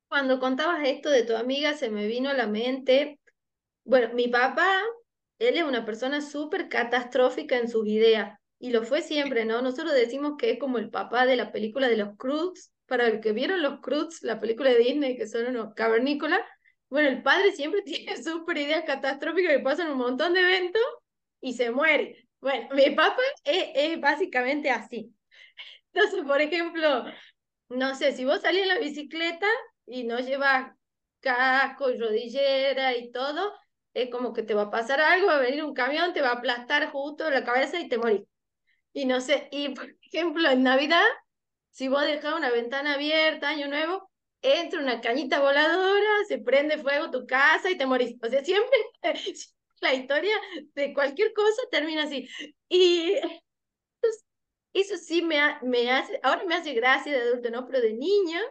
[0.07, 3.19] Cuando contabas esto de tu amiga, se me vino a la mente,
[3.83, 4.79] bueno, mi papá,
[5.39, 9.61] él es una persona súper catastrófica en sus ideas, y lo fue siempre, ¿no?
[9.61, 13.19] Nosotros decimos que es como el papá de la película de los Cruz, para el
[13.19, 16.41] que vieron los Cruz, la película de Disney, que son unos cavernícolas,
[16.89, 20.81] bueno, el padre siempre tiene súper ideas catastróficas que pasan un montón de eventos
[21.41, 22.27] y se muere.
[22.39, 25.13] Bueno, mi papá es, básicamente así.
[25.93, 27.05] Entonces, por ejemplo,
[27.69, 29.47] no sé, si vos salís en la bicicleta
[29.85, 30.71] y no llevas
[31.19, 33.53] casco y rodillera y todo,
[33.93, 36.29] es como que te va a pasar algo, va a venir un camión, te va
[36.29, 38.21] a aplastar justo la cabeza y te morís.
[38.93, 41.03] Y no sé, y por ejemplo, en Navidad
[41.77, 44.09] si vos dejás una ventana abierta, año nuevo,
[44.41, 48.15] entra una cañita voladora, se prende fuego tu casa y te morís.
[48.23, 48.75] O sea, siempre
[49.81, 50.35] la historia
[50.73, 52.27] de cualquier cosa termina así.
[52.67, 53.13] Y
[54.73, 57.67] eso sí me, me hace, ahora me hace gracia de adulto, ¿no?
[57.67, 58.41] Pero de niña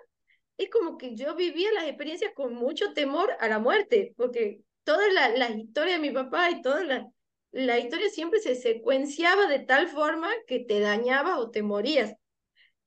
[0.57, 5.13] es como que yo vivía las experiencias con mucho temor a la muerte, porque todas
[5.13, 7.11] las la historias de mi papá y toda la,
[7.51, 12.15] la historia siempre se secuenciaba de tal forma que te dañaba o te morías.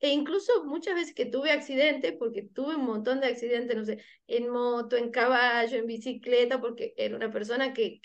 [0.01, 4.01] E incluso muchas veces que tuve accidente, porque tuve un montón de accidentes, no sé,
[4.27, 8.01] en moto, en caballo, en bicicleta, porque era una persona que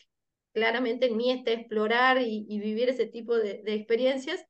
[0.53, 4.45] claramente en mí está explorar y, vivir ese tipo de, experiencias.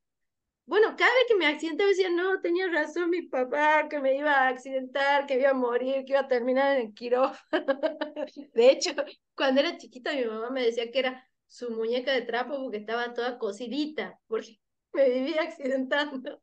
[0.67, 4.33] Bueno, cada vez que me accidentaba decía, no, tenía razón mi papá, que me iba
[4.33, 7.39] a accidentar, que iba a morir, que iba a terminar en el quirófano.
[8.55, 8.93] De hecho,
[9.35, 13.13] cuando era chiquita mi mamá me decía que era su muñeca de trapo porque estaba
[13.13, 14.59] toda cosidita, porque
[14.95, 16.41] me vivía accidentando.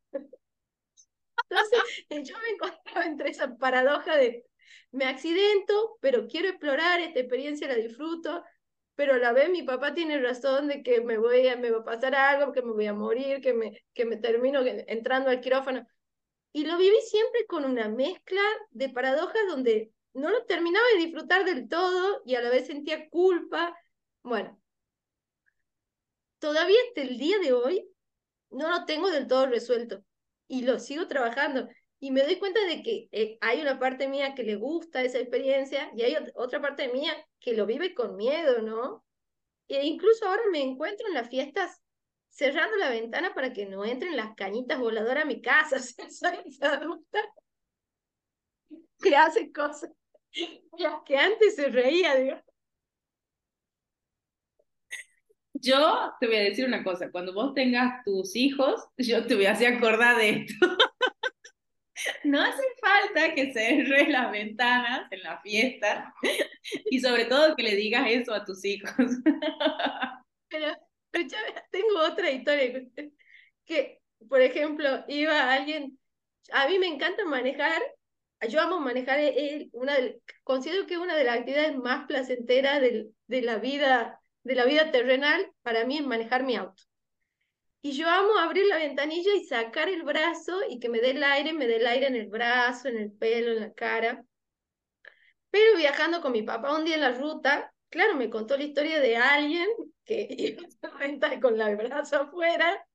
[1.52, 4.46] Entonces, yo me encontraba entre esa paradoja de
[4.92, 8.44] me accidento, pero quiero explorar esta experiencia, la disfruto,
[8.96, 11.80] pero a la vez mi papá tiene razón de que me voy a, me va
[11.80, 15.42] a pasar algo, que me voy a morir, que me, que me termino entrando al
[15.42, 15.88] quirófano.
[16.54, 18.42] Y lo viví siempre con una mezcla
[18.72, 23.10] de paradojas donde no lo terminaba de disfrutar del todo y a la vez sentía
[23.10, 23.78] culpa.
[24.24, 24.62] Bueno,
[26.40, 27.90] todavía hasta el día de hoy
[28.50, 30.04] no lo tengo del todo resuelto
[30.52, 31.70] y lo sigo trabajando.
[32.02, 35.18] Y me doy cuenta de que eh, hay una parte mía que le gusta esa
[35.18, 39.06] experiencia y hay otra parte mía que lo vive con miedo, ¿no?
[39.70, 41.82] E incluso ahora me encuentro en las fiestas
[42.28, 45.80] cerrando la ventana para que no entren las cañitas voladoras a mi casa.
[46.10, 47.22] Soy adulta
[49.02, 49.90] que hace cosas
[51.06, 52.42] que antes se reía, digo.
[55.62, 59.46] Yo te voy a decir una cosa, cuando vos tengas tus hijos, yo te voy
[59.46, 60.54] a hacer acordar de esto.
[62.24, 66.14] no hace falta que cerres las ventanas en la fiesta
[66.90, 68.96] y sobre todo que le digas eso a tus hijos.
[70.50, 70.76] Pero,
[71.72, 72.82] tengo otra historia.
[73.66, 76.00] Que, por ejemplo, iba alguien,
[76.52, 77.82] a mí me encanta manejar,
[78.50, 79.20] yo amo manejar,
[79.74, 79.94] una
[80.44, 84.66] considero que es una de las actividades más placenteras de, de la vida de la
[84.66, 86.84] vida terrenal para mí es manejar mi auto.
[87.84, 91.24] Y yo amo abrir la ventanilla y sacar el brazo y que me dé el
[91.24, 94.24] aire, me dé el aire en el brazo, en el pelo, en la cara.
[95.50, 99.00] Pero viajando con mi papá un día en la ruta, claro, me contó la historia
[99.00, 99.68] de alguien
[100.06, 102.86] que iba a con el brazo afuera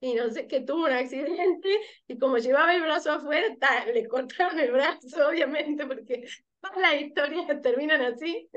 [0.00, 1.68] y no sé qué tuvo un accidente
[2.08, 3.46] y como llevaba el brazo afuera,
[3.92, 6.26] le cortaron el brazo, obviamente, porque
[6.60, 8.50] todas las historias terminan así.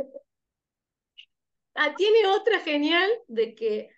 [1.75, 3.89] Ah, tiene otra genial de que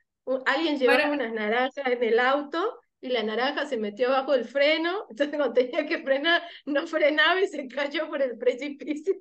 [0.46, 5.06] alguien llevaba unas naranjas en el auto y la naranja se metió bajo el freno,
[5.10, 9.14] entonces cuando tenía que frenar, no frenaba y se cayó por el precipicio.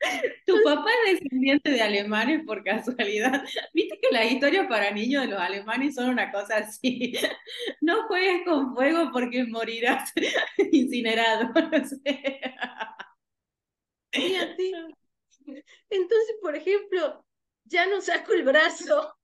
[0.46, 3.42] Tu papá es descendiente de alemanes por casualidad.
[3.74, 7.14] Viste que las historias para niños de los alemanes son una cosa así.
[7.80, 10.12] No juegues con fuego porque morirás
[10.72, 11.50] incinerado.
[14.12, 14.72] Sí, así.
[15.90, 17.24] Entonces, por ejemplo,
[17.64, 19.14] ya no saco el brazo.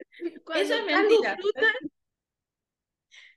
[0.54, 1.36] Eso es mentira.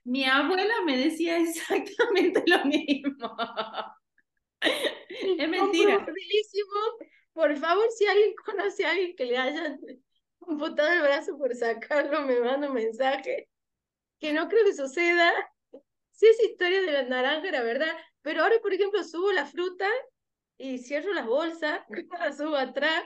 [0.04, 3.36] Mi abuela me decía exactamente lo mismo.
[4.60, 6.04] es mentira.
[7.32, 9.78] Por favor, si alguien conoce a alguien que le haya
[10.40, 13.48] botado el brazo por sacarlo, me manda un mensaje.
[14.18, 15.32] Que no creo que suceda.
[16.10, 17.96] Sí, es historia de la naranja, la verdad.
[18.22, 19.88] Pero ahora, por ejemplo, subo la fruta
[20.62, 21.80] y cierro las bolsas,
[22.18, 23.04] la subo atrás,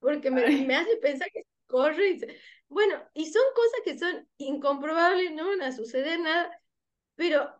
[0.00, 2.20] porque me, me hace pensar que corre y
[2.68, 6.50] Bueno, y son cosas que son incomprobables, no van a suceder nada,
[7.14, 7.50] pero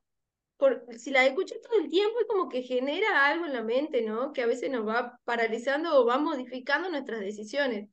[0.58, 4.02] por, si la escucho todo el tiempo es como que genera algo en la mente,
[4.02, 4.32] ¿no?
[4.32, 7.88] Que a veces nos va paralizando o va modificando nuestras decisiones.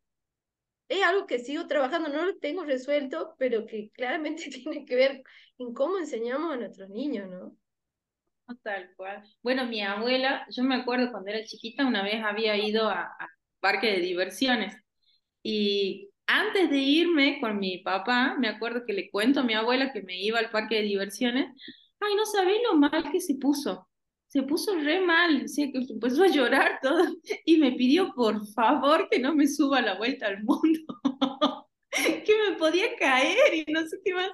[0.89, 5.23] Es algo que sigo trabajando, no lo tengo resuelto, pero que claramente tiene que ver
[5.59, 7.55] en cómo enseñamos a nuestros niños, ¿no?
[8.63, 9.23] Tal cual.
[9.41, 13.27] Bueno, mi abuela, yo me acuerdo cuando era chiquita, una vez había ido a, a
[13.59, 14.75] parque de diversiones
[15.43, 19.93] y antes de irme con mi papá, me acuerdo que le cuento a mi abuela
[19.93, 21.47] que me iba al parque de diversiones
[22.01, 23.89] ay, no sabés lo mal que se puso.
[24.27, 27.03] Se puso re mal, o sea, que empezó a llorar todo
[27.45, 30.83] y me pidió por favor que no me suba la vuelta al mundo,
[31.91, 34.29] que me podía caer y no sé qué más.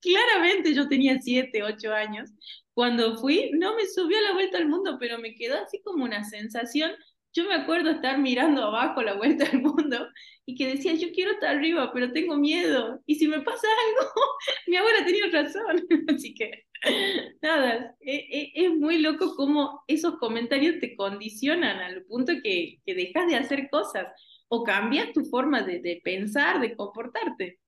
[0.00, 2.30] Claramente yo tenía siete, ocho años.
[2.74, 6.24] Cuando fui, no me subió la vuelta al mundo, pero me quedó así como una
[6.24, 6.92] sensación
[7.32, 10.08] yo me acuerdo estar mirando abajo la vuelta al mundo
[10.44, 13.00] y que decía, yo quiero estar arriba, pero tengo miedo.
[13.06, 14.10] Y si me pasa algo,
[14.66, 15.86] mi abuela tenía razón.
[16.14, 16.66] Así que,
[17.42, 22.94] nada, es, e, es, muy loco cómo esos comentarios te condicionan al punto que, que
[22.94, 24.08] dejas de hacer cosas
[24.48, 27.58] o cambias tu forma de, de pensar, de comportarte.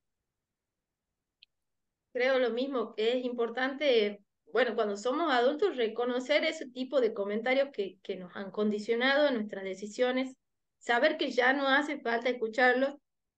[2.13, 4.21] Creo lo mismo, que es importante
[4.55, 9.35] bueno, cuando somos adultos, reconocer ese tipo de comentarios que, que nos han condicionado en
[9.35, 10.37] nuestras decisiones,
[10.79, 12.95] saber que ya no hace falta escucharlos,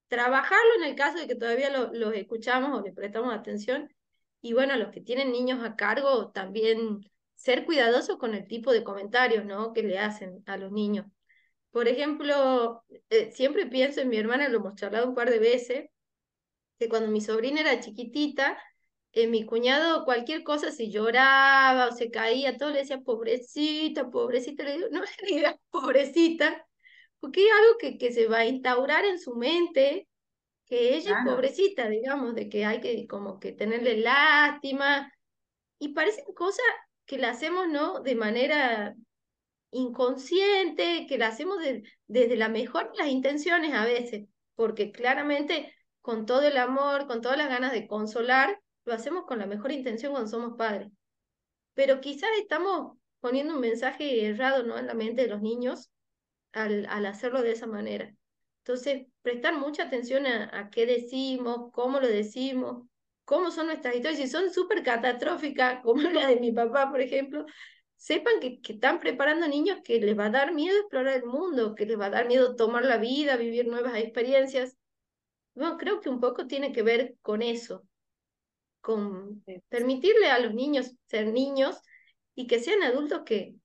[0.09, 3.89] trabajarlo en el caso de que todavía los escuchamos o le prestamos atención,
[4.43, 7.01] y bueno, los que tienen niños a cargo, también
[7.35, 9.73] ser cuidadosos con el tipo de comentarios ¿no?
[9.73, 11.07] que le hacen a los niños.
[11.71, 15.89] Por ejemplo, eh, siempre pienso en mi hermana, lo hemos charlado un par de veces,
[16.79, 18.59] que cuando mi sobrina era chiquitita,
[19.17, 24.63] eh, mi cuñado cualquier cosa, si lloraba o se caía, todo le decía, pobrecita, pobrecita,
[24.63, 26.67] le digo, no le digas pobrecita,
[27.19, 30.07] porque hay algo que, que se va a instaurar en su mente,
[30.67, 35.11] que ella es pobrecita, digamos, de que hay que como que tenerle lástima,
[35.79, 36.67] y parecen cosas
[37.07, 38.01] que la hacemos, ¿no?
[38.01, 38.95] De manera
[39.71, 41.57] inconsciente, que la hacemos
[42.07, 47.23] desde la mejor de las intenciones a veces, porque claramente con todo el amor, con
[47.23, 50.91] todas las ganas de consolar, lo hacemos con la mejor intención cuando somos padres.
[51.75, 54.79] Pero quizás estamos poniendo un mensaje errado ¿no?
[54.79, 55.91] en la mente de los niños
[56.53, 58.15] al, al hacerlo de esa manera.
[58.67, 62.85] Entonces, prestar mucha atención a, qué decimos, cómo lo decimos,
[63.25, 64.21] cómo son nuestras historias.
[64.21, 67.47] Si son súper catastróficas, como la de mi papá, por ejemplo,
[67.97, 71.75] sepan que, que, están preparando niños que les va a dar miedo explorar el mundo,
[71.75, 74.77] que les va a dar miedo tomar la vida, vivir nuevas experiencias.
[75.55, 77.85] Bueno, creo que un poco tiene que ver con eso,
[78.87, 81.77] con permitirle a los niños ser niños
[82.37, 83.57] y que sean adultos que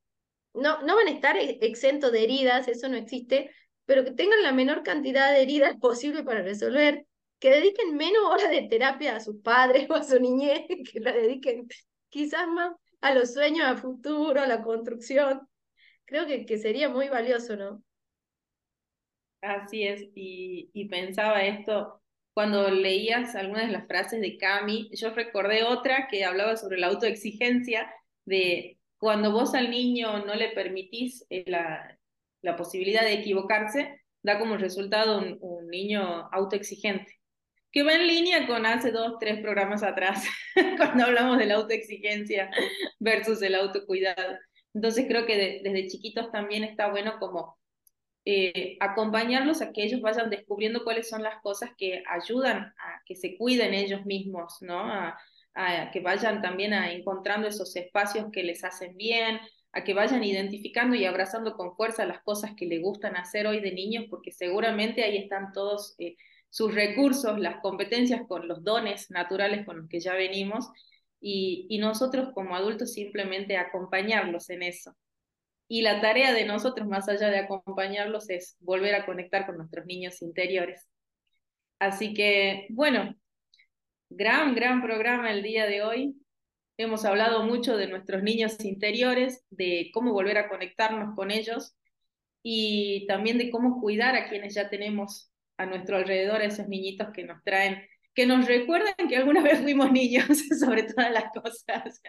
[0.55, 3.51] no, no van a estar e-, exentos de heridas, eso no existe,
[3.85, 7.05] pero que tengan la menor cantidad de heridas posible para resolver,
[7.37, 11.11] que dediquen menos horas de terapia a sus padres o a su niñez, que la
[11.11, 11.67] dediquen
[12.09, 15.47] quizás más a los sueños a futuro, a la construcción.
[16.05, 17.83] Creo que, que sería muy valioso, ¿no?
[19.41, 22.00] Así es, y, y pensaba esto,
[22.33, 26.87] cuando leías algunas de las frases de Cami, yo recordé otra que hablaba sobre la
[26.87, 27.91] autoexigencia,
[28.25, 31.99] de cuando vos al niño no le permitís eh, la,
[32.41, 37.19] la posibilidad de equivocarse, da como resultado un, un, niño autoexigente,
[37.71, 40.25] que va en línea con hace dos, tres programas atrás,
[40.77, 42.51] cuando hablamos de la autoexigencia
[42.99, 44.37] versus el autocuidado.
[44.73, 47.57] Entonces creo que de, desde chiquitos también está bueno como
[48.23, 53.15] eh, acompañarlos a que ellos vayan descubriendo cuáles son las cosas que ayudan a que
[53.15, 54.79] se cuiden ellos mismos, ¿no?
[54.79, 55.17] A,
[55.91, 59.41] que vayan también a encontrando esos espacios que les hacen bien,
[59.73, 63.59] a que vayan identificando y abrazando con fuerza las cosas que les gustan hacer hoy
[63.59, 66.15] de niños, porque seguramente ahí están todos eh,
[66.49, 70.69] sus recursos, las competencias con los dones naturales con los que ya venimos,
[71.19, 74.95] y nosotros como adultos simplemente acompañarlos en eso.
[75.71, 79.85] Y la tarea de nosotros, más allá de acompañarlos, es volver a conectar con nuestros
[79.85, 80.89] niños interiores.
[81.79, 83.15] Así que, bueno,
[84.09, 86.17] gran, gran programa el día de hoy.
[86.75, 91.73] Hemos hablado mucho de nuestros niños interiores, de cómo volver a conectarnos con ellos
[92.43, 97.11] y también de cómo cuidar a quienes ya tenemos a nuestro alrededor, a esos niñitos
[97.13, 97.81] que nos traen,
[98.13, 100.27] que nos recuerdan que alguna vez fuimos niños
[100.59, 102.01] sobre todas las cosas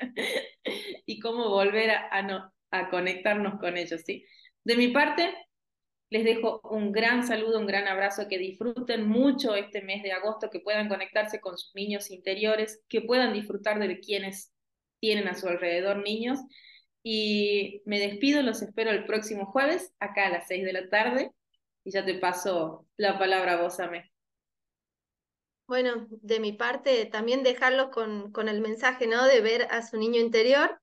[1.06, 2.52] y cómo volver a, a
[2.90, 4.02] conectarnos con ellos.
[4.04, 4.24] ¿sí?
[4.64, 5.34] De mi parte,
[6.12, 10.50] les dejo un gran saludo, un gran abrazo, que disfruten mucho este mes de agosto,
[10.50, 14.52] que puedan conectarse con sus niños interiores, que puedan disfrutar de quienes
[15.00, 16.38] tienen a su alrededor niños.
[17.02, 21.30] Y me despido, los espero el próximo jueves, acá a las seis de la tarde,
[21.82, 24.12] y ya te paso la palabra a vos, Amé.
[25.66, 29.24] Bueno, de mi parte, también dejarlo con, con el mensaje, ¿no?
[29.24, 30.78] De ver a su niño interior,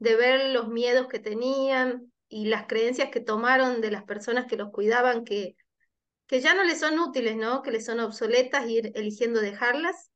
[0.00, 4.56] de ver los miedos que tenían, y las creencias que tomaron de las personas que
[4.56, 5.56] los cuidaban que,
[6.26, 7.60] que ya no les son útiles, ¿no?
[7.60, 10.10] Que les son obsoletas ir eligiendo dejarlas.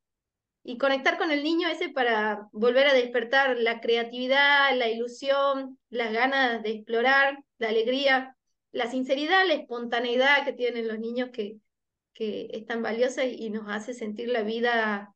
[0.62, 6.12] Y conectar con el niño ese para volver a despertar la creatividad, la ilusión, las
[6.12, 8.36] ganas de explorar, la alegría,
[8.70, 11.58] la sinceridad, la espontaneidad que tienen los niños que,
[12.14, 15.13] que es tan valiosa y nos hace sentir la vida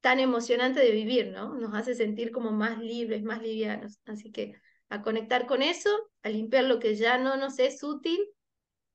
[0.00, 1.54] tan emocionante de vivir, ¿no?
[1.54, 3.98] Nos hace sentir como más libres, más livianos.
[4.06, 4.54] Así que
[4.88, 5.90] a conectar con eso,
[6.22, 8.18] a limpiar lo que ya no nos es útil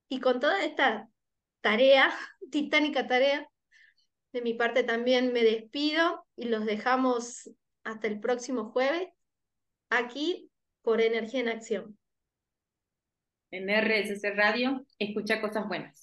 [0.10, 1.10] y con toda esta
[1.62, 2.14] tarea,
[2.51, 3.47] titánica tarea,
[4.32, 7.51] de mi parte también me despido y los dejamos
[7.84, 9.10] hasta el próximo jueves
[9.89, 10.49] aquí
[10.82, 11.97] por Energía en Acción.
[13.51, 16.03] En RSS Radio, escucha cosas buenas.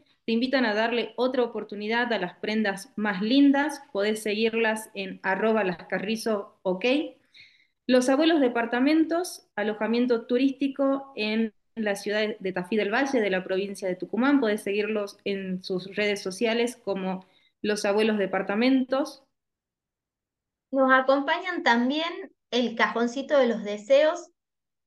[0.31, 3.81] invitan a darle otra oportunidad a las prendas más lindas.
[3.91, 6.85] Podés seguirlas en arroba lascarrizo, ok.
[7.87, 13.87] Los abuelos departamentos, alojamiento turístico en la ciudad de Tafí del Valle, de la provincia
[13.87, 14.39] de Tucumán.
[14.39, 17.25] Podés seguirlos en sus redes sociales como
[17.61, 19.23] Los Abuelos Departamentos.
[20.71, 24.29] Nos acompañan también el cajoncito de los deseos,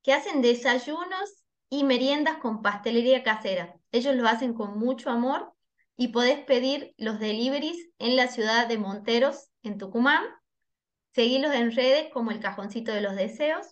[0.03, 3.75] que hacen desayunos y meriendas con pastelería casera.
[3.95, 5.53] Ellos lo hacen con mucho amor
[5.97, 10.25] y podés pedir los deliveries en la ciudad de Monteros, en Tucumán.
[11.15, 13.69] Seguilos en redes como el Cajoncito de los Deseos.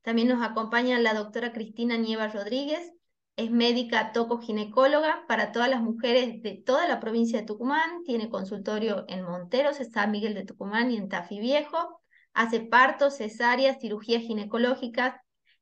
[0.00, 2.94] También nos acompaña la doctora Cristina Nieva Rodríguez,
[3.36, 9.04] es médica toco-ginecóloga para todas las mujeres de toda la provincia de Tucumán, tiene consultorio
[9.06, 12.00] en Monteros, en San Miguel de Tucumán y en Tafí Viejo,
[12.32, 15.16] hace partos, cesáreas, cirugías ginecológicas,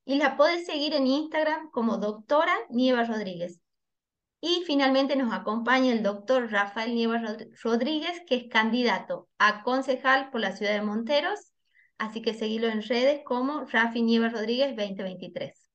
[0.04, 3.60] y la podés seguir en Instagram como doctora Nieva Rodríguez.
[4.42, 7.22] Y finalmente nos acompaña el doctor Rafael Nieva
[7.62, 11.52] Rodríguez, que es candidato a concejal por la ciudad de Monteros,
[11.98, 15.69] así que seguilo en redes como Rafi Nieva Rodríguez 2023.